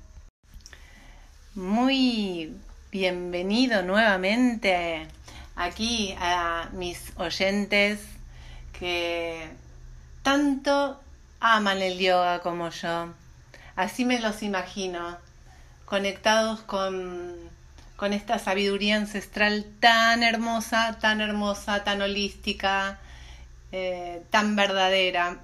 Muy 1.55 2.53
bienvenido 2.92 3.83
nuevamente 3.83 5.07
aquí 5.61 6.14
a 6.18 6.70
mis 6.73 7.12
oyentes 7.16 8.01
que 8.79 9.46
tanto 10.23 10.99
aman 11.38 11.83
el 11.83 11.99
yoga 11.99 12.40
como 12.40 12.70
yo. 12.70 13.12
Así 13.77 14.07
me 14.07 14.20
los 14.20 14.42
imagino, 14.42 15.18
conectados 15.85 16.61
con, 16.61 17.37
con 17.96 18.14
esta 18.14 18.38
sabiduría 18.38 18.96
ancestral 18.96 19.66
tan 19.81 20.23
hermosa, 20.23 20.99
tan 20.99 21.20
hermosa, 21.20 21.85
tan 21.85 22.01
holística, 22.01 22.99
eh, 23.70 24.23
tan 24.31 24.57
verdadera, 24.57 25.40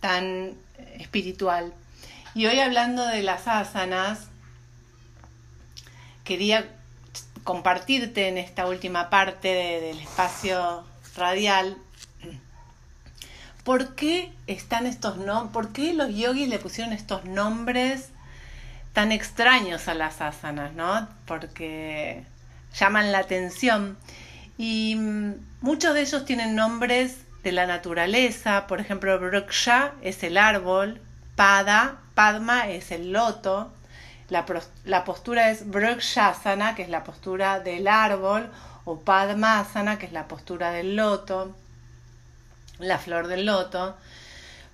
tan 0.00 0.54
espiritual. 0.98 1.72
Y 2.34 2.46
hoy 2.46 2.58
hablando 2.58 3.06
de 3.06 3.22
las 3.22 3.46
asanas, 3.46 4.26
quería 6.24 6.79
compartirte 7.44 8.28
en 8.28 8.38
esta 8.38 8.66
última 8.66 9.10
parte 9.10 9.48
del 9.48 9.98
espacio 9.98 10.84
radial 11.16 11.76
por 13.64 13.94
qué 13.94 14.32
están 14.46 14.86
estos 14.86 15.16
nombres, 15.16 15.52
por 15.52 15.72
qué 15.72 15.92
los 15.92 16.14
yogis 16.14 16.48
le 16.48 16.58
pusieron 16.58 16.92
estos 16.92 17.24
nombres 17.24 18.08
tan 18.92 19.12
extraños 19.12 19.88
a 19.88 19.94
las 19.94 20.20
asanas, 20.20 20.72
¿no? 20.72 21.08
Porque 21.26 22.24
llaman 22.74 23.12
la 23.12 23.18
atención. 23.18 23.96
Y 24.58 24.96
mm, 24.96 25.34
muchos 25.60 25.94
de 25.94 26.02
ellos 26.02 26.24
tienen 26.24 26.56
nombres 26.56 27.18
de 27.42 27.52
la 27.52 27.66
naturaleza, 27.66 28.66
por 28.66 28.80
ejemplo, 28.80 29.18
Bruksha 29.18 29.92
es 30.02 30.22
el 30.22 30.36
árbol, 30.36 31.00
Pada, 31.36 31.98
Padma 32.14 32.68
es 32.68 32.90
el 32.90 33.12
loto, 33.12 33.72
la, 34.30 34.46
la 34.84 35.04
postura 35.04 35.50
es 35.50 35.68
Brukshasana, 35.68 36.74
que 36.74 36.82
es 36.82 36.88
la 36.88 37.04
postura 37.04 37.60
del 37.60 37.88
árbol, 37.88 38.50
o 38.84 39.00
Padmasana, 39.00 39.98
que 39.98 40.06
es 40.06 40.12
la 40.12 40.26
postura 40.26 40.70
del 40.70 40.96
loto, 40.96 41.54
la 42.78 42.98
flor 42.98 43.26
del 43.26 43.46
loto. 43.46 43.96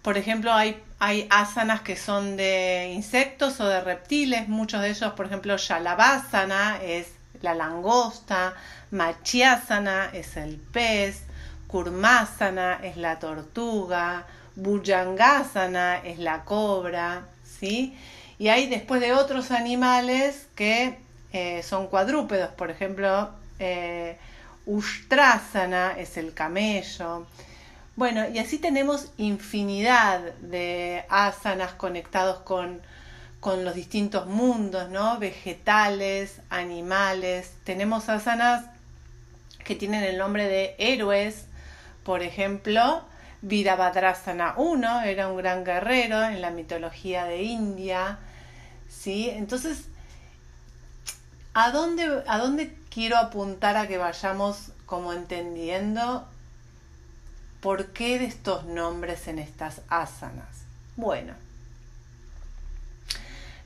Por 0.02 0.16
ejemplo, 0.16 0.52
hay, 0.52 0.80
hay 1.00 1.26
asanas 1.30 1.80
que 1.80 1.96
son 1.96 2.36
de 2.36 2.92
insectos 2.94 3.60
o 3.60 3.66
de 3.66 3.80
reptiles, 3.80 4.48
muchos 4.48 4.80
de 4.80 4.90
ellos, 4.90 5.12
por 5.14 5.26
ejemplo, 5.26 5.56
Shalavasana 5.56 6.78
es 6.82 7.08
la 7.42 7.54
langosta, 7.54 8.54
Machiasana 8.90 10.10
es 10.12 10.36
el 10.36 10.56
pez, 10.56 11.24
Kurmasana 11.66 12.78
es 12.82 12.96
la 12.96 13.18
tortuga, 13.18 14.26
Bhujangasana 14.54 15.98
es 15.98 16.18
la 16.18 16.44
cobra, 16.44 17.26
¿sí? 17.44 17.98
Y 18.38 18.48
hay 18.48 18.66
después 18.68 19.00
de 19.00 19.12
otros 19.12 19.50
animales 19.50 20.46
que 20.54 20.98
eh, 21.32 21.62
son 21.62 21.86
cuadrúpedos, 21.88 22.50
por 22.50 22.70
ejemplo, 22.70 23.30
eh, 23.58 24.18
Ustrasana 24.66 25.94
es 25.98 26.16
el 26.16 26.34
camello. 26.34 27.26
Bueno, 27.94 28.28
y 28.28 28.38
así 28.38 28.58
tenemos 28.58 29.10
infinidad 29.16 30.20
de 30.40 31.04
asanas 31.08 31.72
conectados 31.72 32.40
con, 32.40 32.82
con 33.40 33.64
los 33.64 33.74
distintos 33.74 34.26
mundos, 34.26 34.90
¿no? 34.90 35.18
Vegetales, 35.18 36.40
animales. 36.50 37.52
Tenemos 37.64 38.08
asanas 38.08 38.64
que 39.64 39.74
tienen 39.76 40.04
el 40.04 40.18
nombre 40.18 40.46
de 40.46 40.74
héroes, 40.78 41.46
por 42.04 42.22
ejemplo, 42.22 43.02
Virabhadrasana 43.42 44.56
I 44.58 45.08
era 45.08 45.28
un 45.28 45.36
gran 45.36 45.64
guerrero 45.64 46.24
en 46.24 46.40
la 46.40 46.50
mitología 46.50 47.24
de 47.24 47.42
India, 47.42 48.18
¿sí? 49.06 49.30
Entonces, 49.30 49.84
¿a 51.54 51.70
dónde, 51.70 52.24
¿a 52.26 52.38
dónde 52.38 52.76
quiero 52.90 53.16
apuntar 53.18 53.76
a 53.76 53.86
que 53.86 53.98
vayamos 53.98 54.72
como 54.84 55.12
entendiendo 55.12 56.26
por 57.60 57.92
qué 57.92 58.18
de 58.18 58.24
estos 58.24 58.64
nombres 58.64 59.28
en 59.28 59.38
estas 59.38 59.82
asanas? 59.90 60.48
Bueno, 60.96 61.34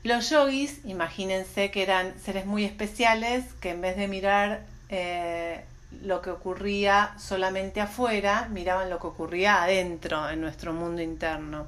los 0.03 0.29
yogis, 0.29 0.85
imagínense 0.85 1.71
que 1.71 1.81
eran 1.81 2.13
seres 2.23 2.45
muy 2.45 2.63
especiales 2.63 3.43
que 3.61 3.71
en 3.71 3.81
vez 3.81 3.97
de 3.97 4.07
mirar 4.07 4.61
eh, 4.89 5.65
lo 6.03 6.21
que 6.21 6.29
ocurría 6.29 7.15
solamente 7.17 7.81
afuera, 7.81 8.47
miraban 8.51 8.91
lo 8.91 8.99
que 8.99 9.07
ocurría 9.07 9.63
adentro, 9.63 10.29
en 10.29 10.39
nuestro 10.39 10.71
mundo 10.71 11.01
interno. 11.01 11.65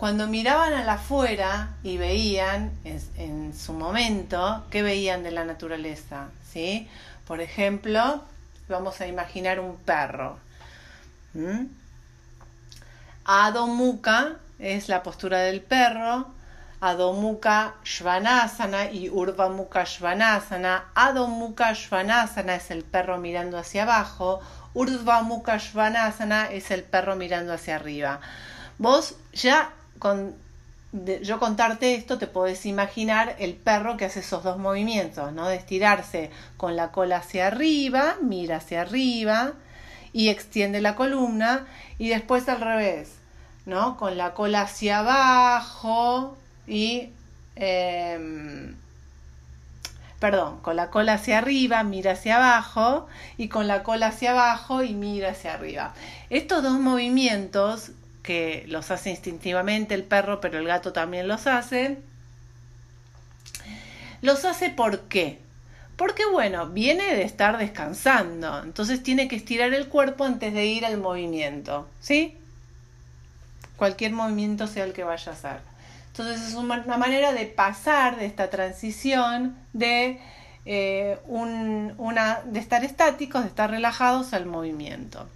Cuando 0.00 0.26
miraban 0.26 0.72
a 0.72 0.82
la 0.82 0.94
afuera 0.94 1.74
y 1.82 1.98
veían 1.98 2.72
en, 2.84 3.52
su 3.52 3.74
momento, 3.74 4.64
¿qué 4.70 4.82
veían 4.82 5.22
de 5.22 5.30
la 5.30 5.44
naturaleza? 5.44 6.28
¿Sí? 6.50 6.88
Por 7.26 7.42
ejemplo, 7.42 8.24
vamos 8.66 8.98
a 9.02 9.06
imaginar 9.06 9.60
un 9.60 9.76
perro. 9.76 10.38
Adho 13.26 13.66
Mukha 13.66 14.36
es 14.58 14.88
la 14.88 15.02
postura 15.02 15.40
del 15.40 15.60
perro, 15.60 16.28
Adho 16.80 17.12
Mukha 17.12 17.74
Shvanasana 17.84 18.90
y 18.90 19.10
Urva 19.10 19.50
Mukha 19.50 19.84
Shvanasana. 19.84 20.84
Adho 20.94 21.26
Mukha 21.26 21.74
Shvanasana 21.74 22.54
es 22.54 22.70
el 22.70 22.84
perro 22.84 23.18
mirando 23.18 23.58
hacia 23.58 23.82
abajo, 23.82 24.40
Urdhva 24.72 25.20
Mukha 25.20 25.58
Shvanasana 25.58 26.50
es 26.52 26.70
el 26.70 26.84
perro 26.84 27.16
mirando 27.16 27.52
hacia 27.52 27.76
arriba. 27.76 28.20
Vos 28.78 29.14
ya 29.34 29.74
yo 31.22 31.38
contarte 31.38 31.94
esto, 31.94 32.18
te 32.18 32.26
podés 32.26 32.66
imaginar 32.66 33.36
el 33.38 33.54
perro 33.54 33.96
que 33.96 34.06
hace 34.06 34.20
esos 34.20 34.42
dos 34.42 34.58
movimientos, 34.58 35.32
¿no? 35.32 35.48
De 35.48 35.56
estirarse 35.56 36.30
con 36.56 36.76
la 36.76 36.90
cola 36.90 37.18
hacia 37.18 37.46
arriba, 37.46 38.16
mira 38.20 38.56
hacia 38.56 38.82
arriba 38.82 39.52
y 40.12 40.28
extiende 40.28 40.80
la 40.80 40.96
columna, 40.96 41.66
y 41.98 42.08
después 42.08 42.48
al 42.48 42.60
revés, 42.60 43.14
¿no? 43.66 43.96
Con 43.96 44.16
la 44.16 44.34
cola 44.34 44.62
hacia 44.62 45.00
abajo, 45.00 46.36
y 46.66 47.10
em, 47.54 48.74
perdón, 50.18 50.60
con 50.60 50.76
la 50.76 50.90
cola 50.90 51.14
hacia 51.14 51.38
arriba, 51.38 51.82
mira 51.82 52.12
hacia 52.12 52.36
abajo 52.36 53.06
y 53.38 53.48
con 53.48 53.66
la 53.66 53.82
cola 53.82 54.08
hacia 54.08 54.32
abajo 54.32 54.82
y 54.82 54.94
mira 54.94 55.30
hacia 55.30 55.54
arriba. 55.54 55.94
Estos 56.28 56.62
dos 56.62 56.78
movimientos 56.78 57.92
que 58.22 58.64
los 58.68 58.90
hace 58.90 59.10
instintivamente 59.10 59.94
el 59.94 60.04
perro, 60.04 60.40
pero 60.40 60.58
el 60.58 60.66
gato 60.66 60.92
también 60.92 61.28
los 61.28 61.46
hace, 61.46 61.98
los 64.22 64.44
hace 64.44 64.70
¿por 64.70 65.00
qué? 65.02 65.38
Porque 65.96 66.22
bueno, 66.30 66.66
viene 66.68 67.14
de 67.14 67.22
estar 67.22 67.58
descansando, 67.58 68.62
entonces 68.62 69.02
tiene 69.02 69.28
que 69.28 69.36
estirar 69.36 69.74
el 69.74 69.88
cuerpo 69.88 70.24
antes 70.24 70.54
de 70.54 70.66
ir 70.66 70.86
al 70.86 70.98
movimiento, 70.98 71.88
¿sí? 72.00 72.36
Cualquier 73.76 74.12
movimiento 74.12 74.66
sea 74.66 74.84
el 74.84 74.92
que 74.92 75.04
vaya 75.04 75.32
a 75.32 75.34
hacer. 75.34 75.70
Entonces 76.08 76.48
es 76.48 76.54
una 76.54 76.98
manera 76.98 77.32
de 77.32 77.46
pasar 77.46 78.18
de 78.18 78.26
esta 78.26 78.50
transición 78.50 79.56
de, 79.72 80.20
eh, 80.66 81.18
una, 81.26 82.40
de 82.44 82.58
estar 82.58 82.84
estáticos, 82.84 83.42
de 83.42 83.48
estar 83.48 83.70
relajados 83.70 84.34
al 84.34 84.46
movimiento. 84.46 85.28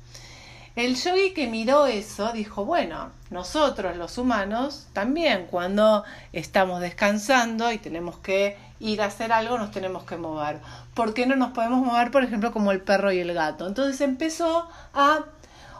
El 0.76 0.96
yogi 0.96 1.32
que 1.34 1.46
miró 1.46 1.86
eso 1.86 2.32
dijo, 2.32 2.64
bueno, 2.64 3.12
nosotros 3.30 3.96
los 3.96 4.18
humanos 4.18 4.88
también 4.92 5.46
cuando 5.48 6.02
estamos 6.32 6.80
descansando 6.80 7.70
y 7.70 7.78
tenemos 7.78 8.18
que 8.18 8.56
ir 8.80 9.00
a 9.00 9.04
hacer 9.04 9.32
algo 9.32 9.56
nos 9.56 9.70
tenemos 9.70 10.02
que 10.02 10.16
mover. 10.16 10.58
¿Por 10.94 11.14
qué 11.14 11.26
no 11.26 11.36
nos 11.36 11.52
podemos 11.52 11.78
mover, 11.78 12.10
por 12.10 12.24
ejemplo, 12.24 12.50
como 12.50 12.72
el 12.72 12.80
perro 12.80 13.12
y 13.12 13.20
el 13.20 13.32
gato? 13.34 13.68
Entonces 13.68 14.00
empezó 14.00 14.68
a 14.92 15.24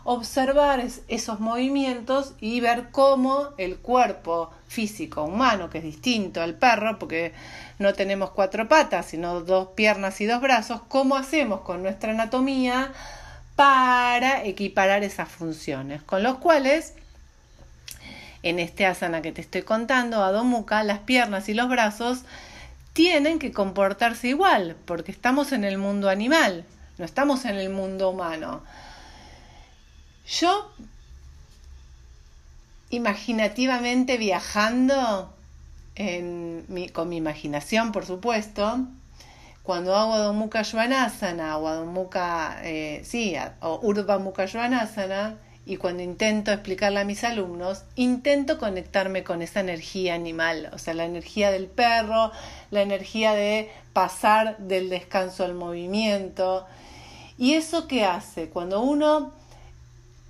observar 0.05 0.85
esos 1.09 1.41
movimientos 1.41 2.35
y 2.39 2.61
ver 2.61 2.91
cómo 2.93 3.49
el 3.59 3.79
cuerpo 3.79 4.53
físico 4.69 5.25
humano, 5.25 5.71
que 5.71 5.79
es 5.79 5.85
distinto 5.85 6.41
al 6.41 6.55
perro, 6.55 7.01
porque 7.01 7.33
no 7.81 7.95
tenemos 7.95 8.31
cuatro 8.31 8.69
patas, 8.69 9.07
sino 9.07 9.41
dos 9.41 9.71
piernas 9.75 10.21
y 10.21 10.27
dos 10.27 10.41
brazos, 10.41 10.83
cómo 10.87 11.17
hacemos 11.17 11.63
con 11.63 11.83
nuestra 11.83 12.13
anatomía 12.13 12.93
para 13.57 14.45
equiparar 14.45 15.05
esas 15.05 15.29
funciones, 15.29 16.03
con 16.03 16.23
los 16.23 16.39
cuales 16.39 16.95
en 18.43 18.59
este 18.59 18.85
asana 18.85 19.23
que 19.23 19.33
te 19.33 19.41
estoy 19.41 19.63
contando, 19.63 20.23
Adho 20.23 20.45
Mukha, 20.45 20.83
las 20.83 20.99
piernas 21.01 21.49
y 21.49 21.55
los 21.55 21.69
brazos 21.69 22.23
tienen 22.93 23.39
que 23.39 23.53
comportarse 23.53 24.29
igual, 24.29 24.77
porque 24.85 25.13
estamos 25.13 25.53
en 25.53 25.65
el 25.65 25.79
mundo 25.79 26.11
animal, 26.11 26.65
no 26.99 27.05
estamos 27.05 27.45
en 27.45 27.57
el 27.57 27.71
mundo 27.71 28.11
humano. 28.11 28.63
Yo, 30.27 30.71
imaginativamente 32.91 34.17
viajando, 34.17 35.35
con 36.93 37.09
mi 37.09 37.17
imaginación, 37.17 37.93
por 37.93 38.05
supuesto, 38.07 38.87
cuando 39.65 39.97
hago 39.97 40.13
Adho 40.13 40.35
Mukha 40.35 40.63
Svanasana 40.63 41.57
o 41.57 41.67
Adho 41.67 41.87
Mukha, 41.87 42.59
eh, 42.63 43.01
sí, 43.03 43.35
o 43.63 43.81
Urdhva 43.83 44.19
Mukha 44.19 44.47
Svanasana, 44.47 45.39
y 45.65 45.79
cuando 45.79 46.03
intento 46.03 46.53
explicarle 46.53 47.01
a 47.01 47.05
mis 47.05 47.25
alumnos, 47.25 47.85
intento 47.95 48.59
conectarme 48.59 49.25
con 49.25 49.41
esa 49.41 49.61
energía 49.61 50.15
animal, 50.15 50.69
o 50.75 50.79
sea, 50.79 50.93
la 50.93 51.07
energía 51.07 51.51
del 51.51 51.67
perro, 51.69 52.31
la 52.71 52.83
energía 52.83 53.33
de 53.33 53.71
pasar 53.95 54.59
del 54.59 54.91
descanso 54.91 55.45
al 55.45 55.55
movimiento. 55.55 56.67
¿Y 57.39 57.55
eso 57.55 57.89
qué 57.89 58.05
hace? 58.05 58.51
Cuando 58.51 58.83
uno 58.83 59.33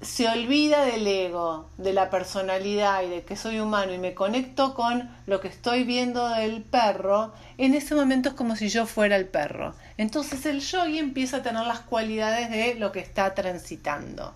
se 0.05 0.29
olvida 0.29 0.85
del 0.85 1.07
ego, 1.07 1.71
de 1.79 1.93
la 1.93 2.11
personalidad 2.11 3.03
y 3.03 3.09
de 3.09 3.23
que 3.23 3.37
soy 3.37 3.59
humano 3.59 3.93
y 3.93 3.99
me 3.99 4.15
conecto 4.15 4.75
con 4.75 5.11
lo 5.27 5.41
que 5.41 5.49
estoy 5.49 5.85
viendo 5.85 6.29
del 6.29 6.63
perro, 6.63 7.33
en 7.57 7.75
ese 7.75 7.95
momento 7.95 8.29
es 8.29 8.35
como 8.35 8.55
si 8.55 8.69
yo 8.69 8.87
fuera 8.87 9.17
el 9.17 9.27
perro. 9.27 9.75
Entonces 9.97 10.45
el 10.47 10.61
yogi 10.61 10.99
empieza 10.99 11.39
a 11.39 11.43
tener 11.43 11.67
las 11.67 11.81
cualidades 11.81 12.51
de 12.51 12.75
lo 12.75 12.93
que 12.93 13.01
está 13.01 13.35
transitando. 13.35 14.35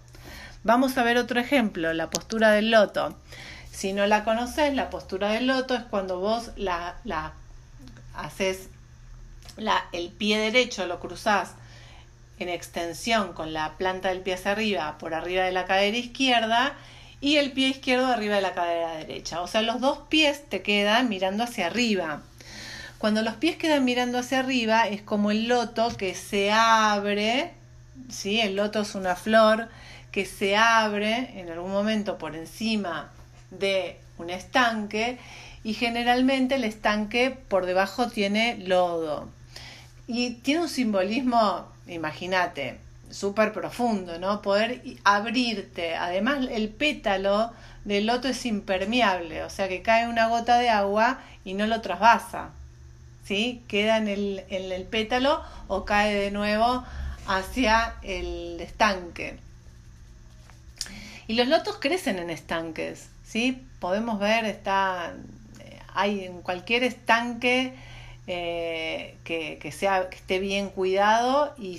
Vamos 0.64 0.96
a 0.96 1.02
ver 1.02 1.18
otro 1.18 1.38
ejemplo, 1.38 1.92
la 1.92 2.10
postura 2.10 2.50
del 2.52 2.70
loto. 2.70 3.16
Si 3.70 3.92
no 3.92 4.06
la 4.06 4.24
conoces, 4.24 4.74
la 4.74 4.90
postura 4.90 5.32
del 5.32 5.46
loto 5.46 5.74
es 5.74 5.82
cuando 5.84 6.18
vos 6.18 6.50
la, 6.56 6.96
la 7.04 7.34
haces 8.14 8.68
la, 9.56 9.84
el 9.92 10.08
pie 10.10 10.38
derecho, 10.38 10.86
lo 10.86 10.98
cruzás 10.98 11.54
en 12.38 12.48
extensión 12.48 13.32
con 13.32 13.52
la 13.52 13.76
planta 13.76 14.08
del 14.08 14.20
pie 14.20 14.34
hacia 14.34 14.52
arriba, 14.52 14.96
por 14.98 15.14
arriba 15.14 15.44
de 15.44 15.52
la 15.52 15.64
cadera 15.64 15.96
izquierda, 15.96 16.74
y 17.20 17.36
el 17.36 17.52
pie 17.52 17.68
izquierdo 17.68 18.06
arriba 18.06 18.36
de 18.36 18.42
la 18.42 18.54
cadera 18.54 18.94
derecha. 18.94 19.40
O 19.42 19.46
sea, 19.46 19.62
los 19.62 19.80
dos 19.80 19.98
pies 20.08 20.48
te 20.48 20.62
quedan 20.62 21.08
mirando 21.08 21.44
hacia 21.44 21.66
arriba. 21.66 22.22
Cuando 22.98 23.22
los 23.22 23.34
pies 23.34 23.56
quedan 23.56 23.84
mirando 23.84 24.18
hacia 24.18 24.40
arriba 24.40 24.88
es 24.88 25.02
como 25.02 25.30
el 25.30 25.48
loto 25.48 25.96
que 25.96 26.14
se 26.14 26.50
abre, 26.52 27.52
¿sí? 28.08 28.40
El 28.40 28.56
loto 28.56 28.80
es 28.80 28.94
una 28.94 29.16
flor 29.16 29.68
que 30.10 30.24
se 30.24 30.56
abre 30.56 31.30
en 31.40 31.50
algún 31.50 31.70
momento 31.70 32.18
por 32.18 32.34
encima 32.34 33.10
de 33.50 33.98
un 34.18 34.30
estanque 34.30 35.18
y 35.64 35.74
generalmente 35.74 36.56
el 36.56 36.64
estanque 36.64 37.30
por 37.30 37.66
debajo 37.66 38.08
tiene 38.08 38.58
lodo. 38.58 39.28
Y 40.06 40.30
tiene 40.36 40.62
un 40.62 40.68
simbolismo 40.68 41.68
imagínate, 41.88 42.78
súper 43.10 43.52
profundo, 43.52 44.18
¿no? 44.18 44.42
Poder 44.42 44.82
abrirte. 45.04 45.96
Además, 45.96 46.46
el 46.50 46.68
pétalo 46.68 47.52
del 47.84 48.06
loto 48.06 48.28
es 48.28 48.44
impermeable, 48.46 49.42
o 49.42 49.50
sea 49.50 49.68
que 49.68 49.82
cae 49.82 50.08
una 50.08 50.28
gota 50.28 50.58
de 50.58 50.68
agua 50.68 51.20
y 51.44 51.54
no 51.54 51.66
lo 51.66 51.80
trasvasa. 51.80 52.50
¿Sí? 53.24 53.62
Queda 53.68 53.98
en 53.98 54.08
el, 54.08 54.44
en 54.48 54.72
el 54.72 54.84
pétalo 54.84 55.42
o 55.66 55.84
cae 55.84 56.14
de 56.14 56.30
nuevo 56.30 56.84
hacia 57.26 57.96
el 58.02 58.58
estanque. 58.58 59.38
Y 61.26 61.34
los 61.34 61.46
lotos 61.46 61.76
crecen 61.78 62.18
en 62.18 62.30
estanques, 62.30 63.10
¿sí? 63.22 63.66
Podemos 63.80 64.18
ver, 64.18 64.46
está, 64.46 65.12
eh, 65.60 65.78
hay 65.92 66.24
en 66.24 66.40
cualquier 66.40 66.84
estanque 66.84 67.74
eh, 68.30 69.16
que, 69.24 69.58
esté 69.62 70.38
bien 70.38 70.68
cuidado 70.68 71.54
y, 71.58 71.78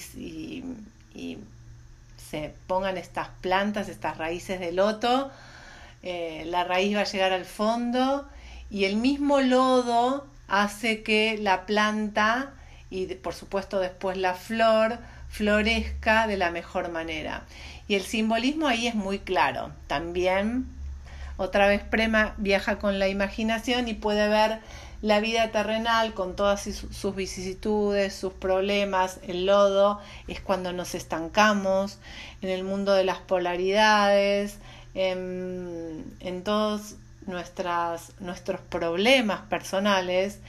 se 2.30 2.54
pongan 2.68 2.97
estas 2.97 3.30
plantas, 3.41 3.88
estas 3.88 4.18
raíces 4.18 4.60
de 4.60 4.72
loto. 4.72 5.32
Eh, 6.04 6.43
la 6.47 6.64
raíz 6.64 6.95
va 6.95 7.02
a 7.02 7.06
llegar 7.06 7.34
al 7.34 7.45
fondo 7.45 8.28
y 8.70 8.86
el 8.86 8.95
mismo 8.95 9.41
lodo 9.41 10.28
hace 10.47 11.04
que 11.04 11.38
la 11.38 11.66
planta 11.66 12.54
y 12.89 13.06
por 13.16 13.34
supuesto 13.34 13.80
después 13.80 14.18
la 14.18 14.34
flor 14.34 14.97
florezca 15.30 16.28
de 16.28 16.38
la 16.38 16.52
mejor 16.52 16.89
manera. 16.89 17.43
Y 17.88 17.95
el 17.95 18.04
simbolismo 18.04 18.68
ahí 18.68 18.88
es 18.88 18.95
muy 18.95 19.20
claro. 19.20 19.72
También 19.88 20.66
otra 21.39 21.69
vez 21.69 21.81
Prema 21.81 22.33
viaja 22.37 22.79
con 22.79 22.99
la 22.99 23.07
imaginación 23.07 23.87
y 23.87 23.93
puede 23.93 24.27
ver 24.27 24.59
la 25.01 25.21
vida 25.21 25.51
terrenal 25.51 26.13
con 26.13 26.35
todas 26.35 26.63
sus 26.63 27.15
vicisitudes, 27.15 28.13
sus 28.13 28.33
problemas, 28.33 29.21
el 29.25 29.45
lodo, 29.45 30.01
es 30.27 30.41
cuando 30.41 30.73
nos 30.73 30.95
estancamos 30.95 31.97
en 32.41 32.49
el 32.49 32.65
mundo 32.65 32.93
de 32.93 33.05
las 33.05 33.19
polaridades, 33.19 34.57
en, 34.93 36.03
todos 36.43 36.95
nuestras, 37.25 38.11
nuestros 38.19 38.59
problemas 38.59 39.39
personales. 39.43 40.39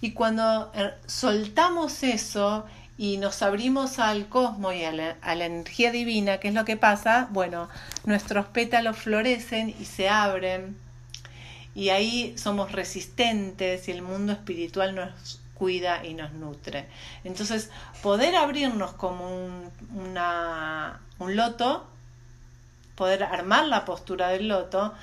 Y 0.00 0.12
cuando 0.12 0.70
eh, 0.76 0.92
soltamos 1.06 2.04
eso 2.04 2.64
y 2.98 3.18
nos 3.18 3.42
abrimos 3.42 3.98
al 3.98 4.28
cosmos 4.28 4.74
y 4.74 4.84
a 4.84 4.92
la, 4.92 5.16
energía 5.44 5.90
divina, 5.90 6.38
¿qué 6.38 6.48
es 6.48 6.54
lo 6.54 6.64
que 6.64 6.76
pasa? 6.76 7.28
Bueno, 7.30 7.68
nuestros 8.04 8.46
pétalos 8.46 8.96
florecen 8.96 9.74
y 9.78 9.84
se 9.84 10.08
abren 10.08 10.76
y 11.74 11.90
ahí 11.90 12.36
somos 12.38 12.72
resistentes 12.72 13.88
y 13.88 13.90
el 13.90 14.00
mundo 14.00 14.32
espiritual 14.32 14.94
nos 14.94 15.40
cuida 15.54 16.04
y 16.06 16.14
nos 16.14 16.32
nutre. 16.32 16.86
Entonces, 17.24 17.70
poder 18.02 18.34
abrirnos 18.34 18.92
como 18.92 19.28
un, 19.28 19.70
un 21.18 21.36
loto, 21.36 21.86
poder 22.94 23.24
armar 23.24 23.66
la 23.66 23.84
postura 23.84 24.28
del 24.28 24.48
loto, 24.48 24.94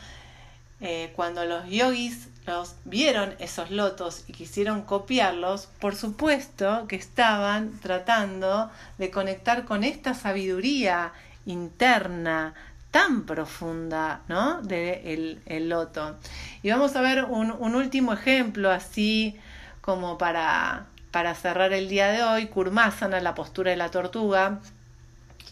eh, 0.81 1.13
cuando 1.15 1.45
los 1.45 1.69
yogis 1.69 2.27
los 2.45 2.75
vieron 2.85 3.35
esos 3.39 3.71
lotos 3.71 4.23
y 4.27 4.33
quisieron 4.33 4.81
copiarlos, 4.81 5.69
por 5.79 5.95
supuesto 5.95 6.87
que 6.87 6.95
estaban 6.95 7.79
tratando 7.79 8.69
de 8.97 9.11
conectar 9.11 9.65
con 9.65 9.83
esta 9.83 10.13
sabiduría 10.13 11.13
interna 11.45 12.53
tan 12.91 13.25
profunda, 13.25 14.21
¿no? 14.27 14.61
De 14.61 15.41
el, 15.47 15.69
loto. 15.69 16.15
Y 16.61 16.69
vamos 16.69 16.95
a 16.95 17.01
ver 17.01 17.23
un, 17.25 17.51
último 17.75 18.13
ejemplo 18.13 18.69
así 18.69 19.39
como 19.81 20.17
para, 20.17 20.85
para 21.11 21.33
cerrar 21.33 21.73
el 21.73 21.89
día 21.89 22.09
de 22.09 22.23
hoy, 22.23 22.47
Kurmasana, 22.47 23.19
la 23.19 23.33
postura 23.33 23.71
de 23.71 23.77
la 23.77 23.89
tortuga, 23.89 24.59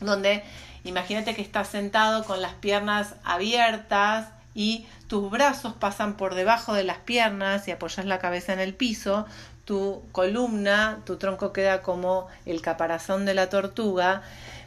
donde 0.01 0.43
imagínate 0.83 1.33
que 1.33 1.41
estás 1.41 1.69
sentado 1.69 2.25
con 2.25 2.41
las 2.41 2.53
piernas 2.53 3.15
abiertas 3.23 4.27
y 4.53 4.85
tus 5.07 5.29
brazos 5.29 5.73
pasan 5.73 6.17
por 6.17 6.35
debajo 6.35 6.73
de 6.73 6.83
las 6.83 6.97
piernas 6.97 7.67
y 7.67 7.71
apoyas 7.71 8.05
la 8.05 8.19
cabeza 8.19 8.53
en 8.53 8.59
el 8.59 8.73
piso, 8.73 9.25
tu 9.65 10.03
columna, 10.11 11.01
tu 11.05 11.17
tronco 11.17 11.53
queda 11.53 11.81
como 11.81 12.27
el 12.45 12.61
caparazón 12.61 13.25
de 13.25 13.33
la 13.33 13.49
tortuga. 13.49 14.23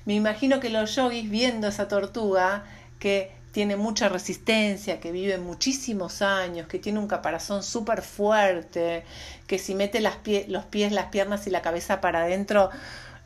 Me 0.06 0.14
imagino 0.14 0.60
que 0.60 0.70
los 0.70 0.94
yogis 0.94 1.30
viendo 1.30 1.68
esa 1.68 1.88
tortuga 1.88 2.64
que 2.98 3.32
tiene 3.52 3.76
mucha 3.76 4.08
resistencia, 4.08 4.98
que 4.98 5.12
vive 5.12 5.38
muchísimos 5.38 6.22
años, 6.22 6.66
que 6.66 6.80
tiene 6.80 6.98
un 6.98 7.06
caparazón 7.06 7.62
súper 7.62 8.02
fuerte, 8.02 9.04
que 9.46 9.58
si 9.60 9.76
mete 9.76 10.00
los 10.00 10.16
pies, 10.16 10.48
las 10.92 11.06
piernas 11.06 11.46
y 11.46 11.50
la 11.50 11.62
cabeza 11.62 12.00
para 12.00 12.24
adentro, 12.24 12.70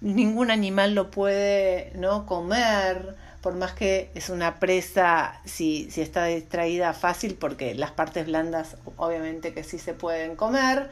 ningún 0.02 0.50
animal 0.50 0.94
lo 0.94 1.10
puede 1.10 1.92
no 1.94 2.26
comer, 2.26 3.16
por 3.48 3.56
más 3.56 3.72
que 3.72 4.10
es 4.14 4.28
una 4.28 4.60
presa 4.60 5.40
si, 5.46 5.90
si 5.90 6.02
está 6.02 6.26
distraída 6.26 6.92
fácil, 6.92 7.34
porque 7.34 7.74
las 7.74 7.92
partes 7.92 8.26
blandas 8.26 8.76
obviamente 8.98 9.54
que 9.54 9.64
sí 9.64 9.78
se 9.78 9.94
pueden 9.94 10.36
comer. 10.36 10.90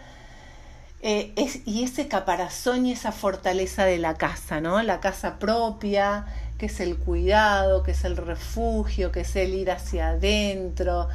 eh, 1.02 1.34
y 1.66 1.84
ese 1.84 2.09
caparazón 2.09 2.86
y 2.86 2.92
esa 2.92 3.12
fortaleza 3.12 3.84
de 3.84 3.98
la 3.98 4.14
casa, 4.14 4.62
¿no? 4.62 4.82
La 4.82 5.00
casa 5.00 5.38
propia, 5.38 6.24
que 6.57 6.66
es 6.66 6.80
el 6.80 6.96
cuidado, 6.96 7.82
que 7.82 7.90
es 7.90 8.04
el 8.04 8.16
refugio, 8.16 9.12
que 9.12 9.20
es 9.20 9.36
el 9.36 9.54
ir 9.54 9.70
hacia 9.70 10.09
adentro, 10.09 11.09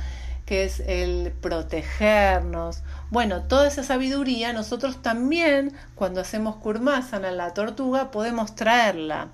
que 0.45 0.65
es 0.65 0.79
el 0.81 1.31
protegernos. 1.41 2.83
Bueno, 3.09 3.43
toda 3.47 3.67
esa 3.67 3.83
sabiduría 3.83 4.53
nosotros 4.53 5.01
también, 5.01 5.73
cuando 5.95 6.21
hacemos 6.21 6.57
kurmasana 6.57 7.29
en 7.29 7.37
la 7.37 7.53
tortuga, 7.55 8.11
podemos 8.11 8.55
traerla. 8.55 9.29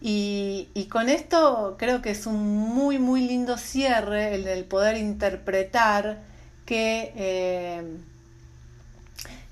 Y, 0.00 0.88
con 0.90 1.08
esto 1.08 1.76
creo 1.78 2.02
que 2.02 2.10
es 2.10 2.26
un 2.26 2.42
muy, 2.46 2.98
muy 2.98 3.20
lindo 3.20 3.56
cierre 3.58 4.34
el 4.34 4.64
poder 4.64 4.96
interpretar 4.96 6.18
que 6.64 7.12
eh, 7.16 7.82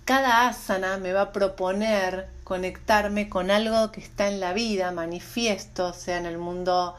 cada 0.05 0.49
asana 0.49 0.97
me 0.97 1.13
va 1.13 1.21
a 1.21 1.33
proponer 1.33 2.29
conectarme 2.45 3.29
con 3.29 3.51
algo 3.51 3.93
que 3.93 4.01
está 4.01 4.29
en 4.29 4.41
la 4.41 4.55
vida, 4.55 4.91
manifiesto, 4.91 5.93
sea 5.93 6.17
en 6.17 6.25
el 6.25 6.39
mundo 6.39 6.97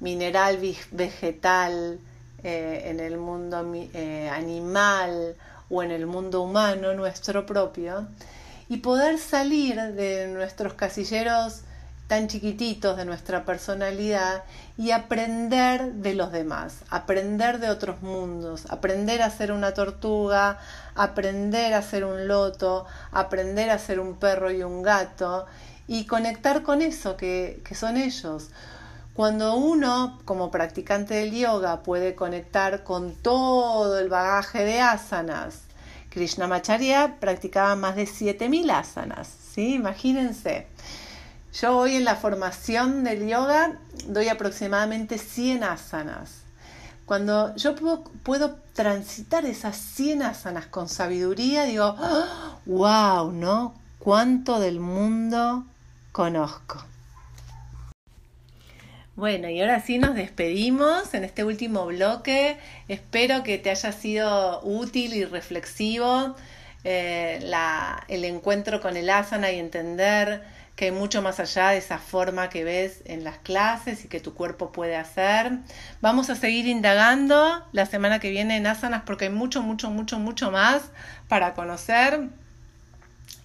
mineral, 0.00 0.58
vegetal, 0.90 1.98
eh, 2.42 2.82
en 2.84 3.00
el 3.00 3.16
mundo 3.16 3.64
eh, 3.94 4.28
animal 4.30 5.36
o 5.70 5.82
en 5.82 5.90
el 5.90 6.04
mundo 6.04 6.42
humano, 6.42 6.92
nuestro 6.92 7.46
propio, 7.46 8.06
y 8.68 8.76
poder 8.76 9.18
salir 9.18 9.80
de 9.94 10.26
nuestros 10.28 10.74
casilleros 10.74 11.62
tan 12.06 12.28
chiquititos 12.28 12.96
de 12.96 13.04
nuestra 13.04 13.44
personalidad 13.44 14.44
y 14.76 14.90
aprender 14.90 15.92
de 15.94 16.14
los 16.14 16.32
demás, 16.32 16.82
aprender 16.90 17.60
de 17.60 17.70
otros 17.70 18.02
mundos, 18.02 18.66
aprender 18.70 19.22
a 19.22 19.30
ser 19.30 19.52
una 19.52 19.72
tortuga, 19.72 20.58
aprender 20.94 21.74
a 21.74 21.82
ser 21.82 22.04
un 22.04 22.28
loto, 22.28 22.86
aprender 23.10 23.70
a 23.70 23.78
ser 23.78 24.00
un 24.00 24.16
perro 24.16 24.50
y 24.50 24.62
un 24.62 24.82
gato 24.82 25.46
y 25.86 26.06
conectar 26.06 26.62
con 26.62 26.82
eso 26.82 27.16
que, 27.16 27.62
que 27.64 27.74
son 27.74 27.96
ellos. 27.96 28.50
Cuando 29.14 29.56
uno, 29.56 30.20
como 30.24 30.50
practicante 30.50 31.14
del 31.14 31.32
yoga, 31.32 31.82
puede 31.82 32.14
conectar 32.14 32.82
con 32.82 33.14
todo 33.14 33.98
el 33.98 34.08
bagaje 34.08 34.64
de 34.64 34.80
asanas, 34.80 35.64
Krishnamacharya 36.14 37.16
practicaba 37.18 37.74
más 37.74 37.96
de 37.96 38.06
7000 38.06 38.70
asanas, 38.70 39.28
¿sí? 39.52 39.74
Imagínense. 39.74 40.68
Yo 41.60 41.76
hoy 41.76 41.94
en 41.94 42.04
la 42.04 42.16
formación 42.16 43.04
del 43.04 43.28
yoga 43.28 43.78
doy 44.08 44.26
aproximadamente 44.26 45.18
100 45.18 45.62
asanas. 45.62 46.42
Cuando 47.06 47.54
yo 47.54 47.76
puedo, 48.24 48.58
transitar 48.72 49.44
esas 49.44 49.76
100 49.76 50.22
asanas 50.22 50.66
con 50.66 50.88
sabiduría, 50.88 51.62
digo, 51.62 51.94
wow, 52.66 52.86
¡Ah! 52.86 53.30
¿no? 53.32 53.74
¿Cuánto 54.00 54.58
del 54.58 54.80
mundo 54.80 55.64
conozco? 56.10 56.84
Bueno, 59.14 59.48
y 59.48 59.60
ahora 59.60 59.80
sí 59.80 59.98
nos 59.98 60.16
despedimos 60.16 61.14
en 61.14 61.22
este 61.22 61.44
último 61.44 61.86
bloque. 61.86 62.58
Espero 62.88 63.44
que 63.44 63.58
te 63.58 63.70
haya 63.70 63.92
sido 63.92 64.60
útil 64.64 65.14
y 65.14 65.24
reflexivo 65.24 66.34
eh, 66.82 67.38
el 68.08 68.24
encuentro 68.24 68.80
con 68.80 68.96
el 68.96 69.08
asana 69.08 69.52
y 69.52 69.60
entender 69.60 70.42
que 70.76 70.86
hay 70.86 70.90
mucho 70.90 71.22
más 71.22 71.38
allá 71.38 71.70
de 71.70 71.78
esa 71.78 71.98
forma 71.98 72.48
que 72.48 72.64
ves 72.64 73.02
en 73.04 73.22
las 73.22 73.38
clases 73.38 74.04
y 74.04 74.08
que 74.08 74.20
tu 74.20 74.34
cuerpo 74.34 74.72
puede 74.72 74.96
hacer. 74.96 75.52
Vamos 76.00 76.30
a 76.30 76.34
seguir 76.34 76.66
indagando. 76.66 77.64
La 77.72 77.86
semana 77.86 78.18
que 78.18 78.30
viene 78.30 78.56
en 78.56 78.66
asanas 78.66 79.02
porque 79.06 79.26
hay 79.26 79.30
mucho, 79.30 79.62
mucho, 79.62 79.90
mucho, 79.90 80.18
mucho 80.18 80.50
más 80.50 80.82
para 81.28 81.54
conocer 81.54 82.28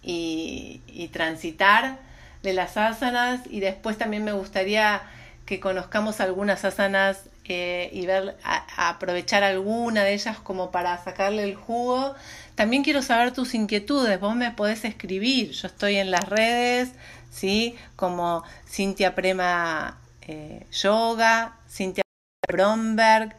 y, 0.01 1.09
transitar 1.13 1.99
de 2.41 2.53
las 2.53 2.77
asanas. 2.77 3.41
Y 3.49 3.59
después 3.59 3.97
también 3.97 4.23
me 4.23 4.31
gustaría 4.31 5.01
que 5.45 5.59
conozcamos 5.59 6.21
algunas 6.21 6.65
asanas 6.65 7.23
eh, 7.45 7.89
y 7.93 8.05
ver, 8.05 8.37
aprovechar 8.77 9.43
alguna 9.43 10.03
de 10.03 10.13
ellas 10.13 10.37
como 10.39 10.71
para 10.71 10.97
sacarle 11.03 11.43
el 11.43 11.55
jugo. 11.55 12.15
También 12.55 12.83
quiero 12.83 13.01
saber 13.01 13.33
tus 13.33 13.53
inquietudes, 13.53 14.19
vos 14.19 14.35
me 14.35 14.51
podés 14.51 14.83
escribir, 14.83 15.51
yo 15.51 15.67
estoy 15.67 15.95
en 15.95 16.11
las 16.11 16.27
redes, 16.27 16.91
¿sí? 17.29 17.75
Como 17.95 18.43
Cintia 18.67 19.15
Prema 19.15 19.99
eh, 20.21 20.65
Yoga, 20.71 21.57
Cintia 21.69 22.03
Bromberg, 22.47 23.35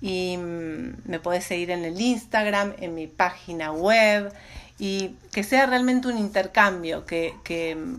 y 0.00 0.36
mm, 0.36 1.02
me 1.04 1.20
podés 1.20 1.44
seguir 1.44 1.70
en 1.70 1.84
el 1.84 2.00
Instagram, 2.00 2.74
en 2.78 2.94
mi 2.94 3.06
página 3.06 3.72
web, 3.72 4.32
y 4.78 5.16
que 5.32 5.44
sea 5.44 5.66
realmente 5.66 6.08
un 6.08 6.18
intercambio, 6.18 7.04
que, 7.04 7.76
mm, 7.76 7.98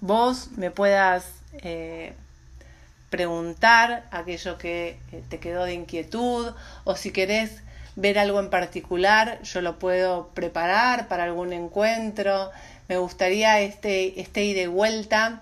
vos 0.00 0.50
me 0.56 0.70
puedas 0.70 1.26
eh, 1.62 2.14
preguntar 3.10 4.06
aquello 4.10 4.56
que 4.58 4.98
eh, 5.12 5.22
te 5.28 5.38
quedó 5.38 5.64
de 5.64 5.74
inquietud, 5.74 6.52
o 6.84 6.96
si 6.96 7.10
querés 7.10 7.62
ver 7.94 8.18
algo 8.18 8.40
en 8.40 8.48
particular, 8.48 9.42
yo 9.42 9.60
lo 9.60 9.78
puedo 9.78 10.28
preparar 10.28 11.08
para 11.08 11.24
algún 11.24 11.52
encuentro 11.52 12.50
me 12.92 12.98
gustaría 12.98 13.62
este, 13.62 14.20
este 14.20 14.44
ida 14.44 14.60
y 14.60 14.66
vuelta 14.66 15.40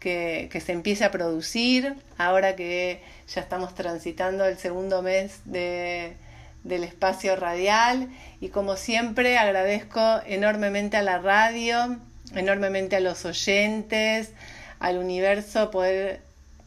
que, 0.00 0.48
se 0.64 0.72
empiece 0.72 1.04
a 1.04 1.10
producir 1.10 1.94
ahora 2.16 2.56
que 2.56 3.02
ya 3.28 3.42
estamos 3.42 3.74
transitando 3.74 4.46
el 4.46 4.56
segundo 4.56 5.02
mes 5.02 5.42
de, 5.44 6.16
del 6.64 6.84
espacio 6.84 7.36
radial 7.36 8.08
y 8.40 8.48
como 8.48 8.76
siempre 8.76 9.36
agradezco 9.36 10.00
enormemente 10.24 10.96
a 10.96 11.02
la 11.02 11.18
radio, 11.18 11.98
enormemente 12.34 12.96
a 12.96 13.00
los 13.00 13.26
oyentes, 13.26 14.30
al 14.80 14.96
universo 14.96 15.70
poder 15.70 16.22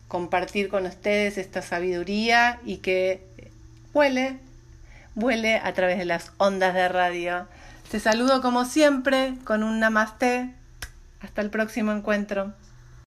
compartir 0.08 0.70
con 0.70 0.86
ustedes 0.86 1.40
esta 1.40 1.64
sabiduría 1.64 2.60
y 2.64 2.78
que 2.78 3.24
vuele, 3.92 4.38
vuele 5.16 5.56
a 5.56 5.74
través 5.74 5.98
de 5.98 6.06
las 6.06 6.32
ondas 6.38 6.76
de 6.76 6.88
radio. 6.90 7.48
Te 7.92 8.00
saludo 8.00 8.42
como 8.42 8.64
siempre 8.64 9.36
con 9.44 9.64
un 9.64 9.82
namaste. 9.82 10.56
Hasta 11.20 11.42
el 11.42 11.50
próximo 11.50 11.92
encuentro. 11.92 12.54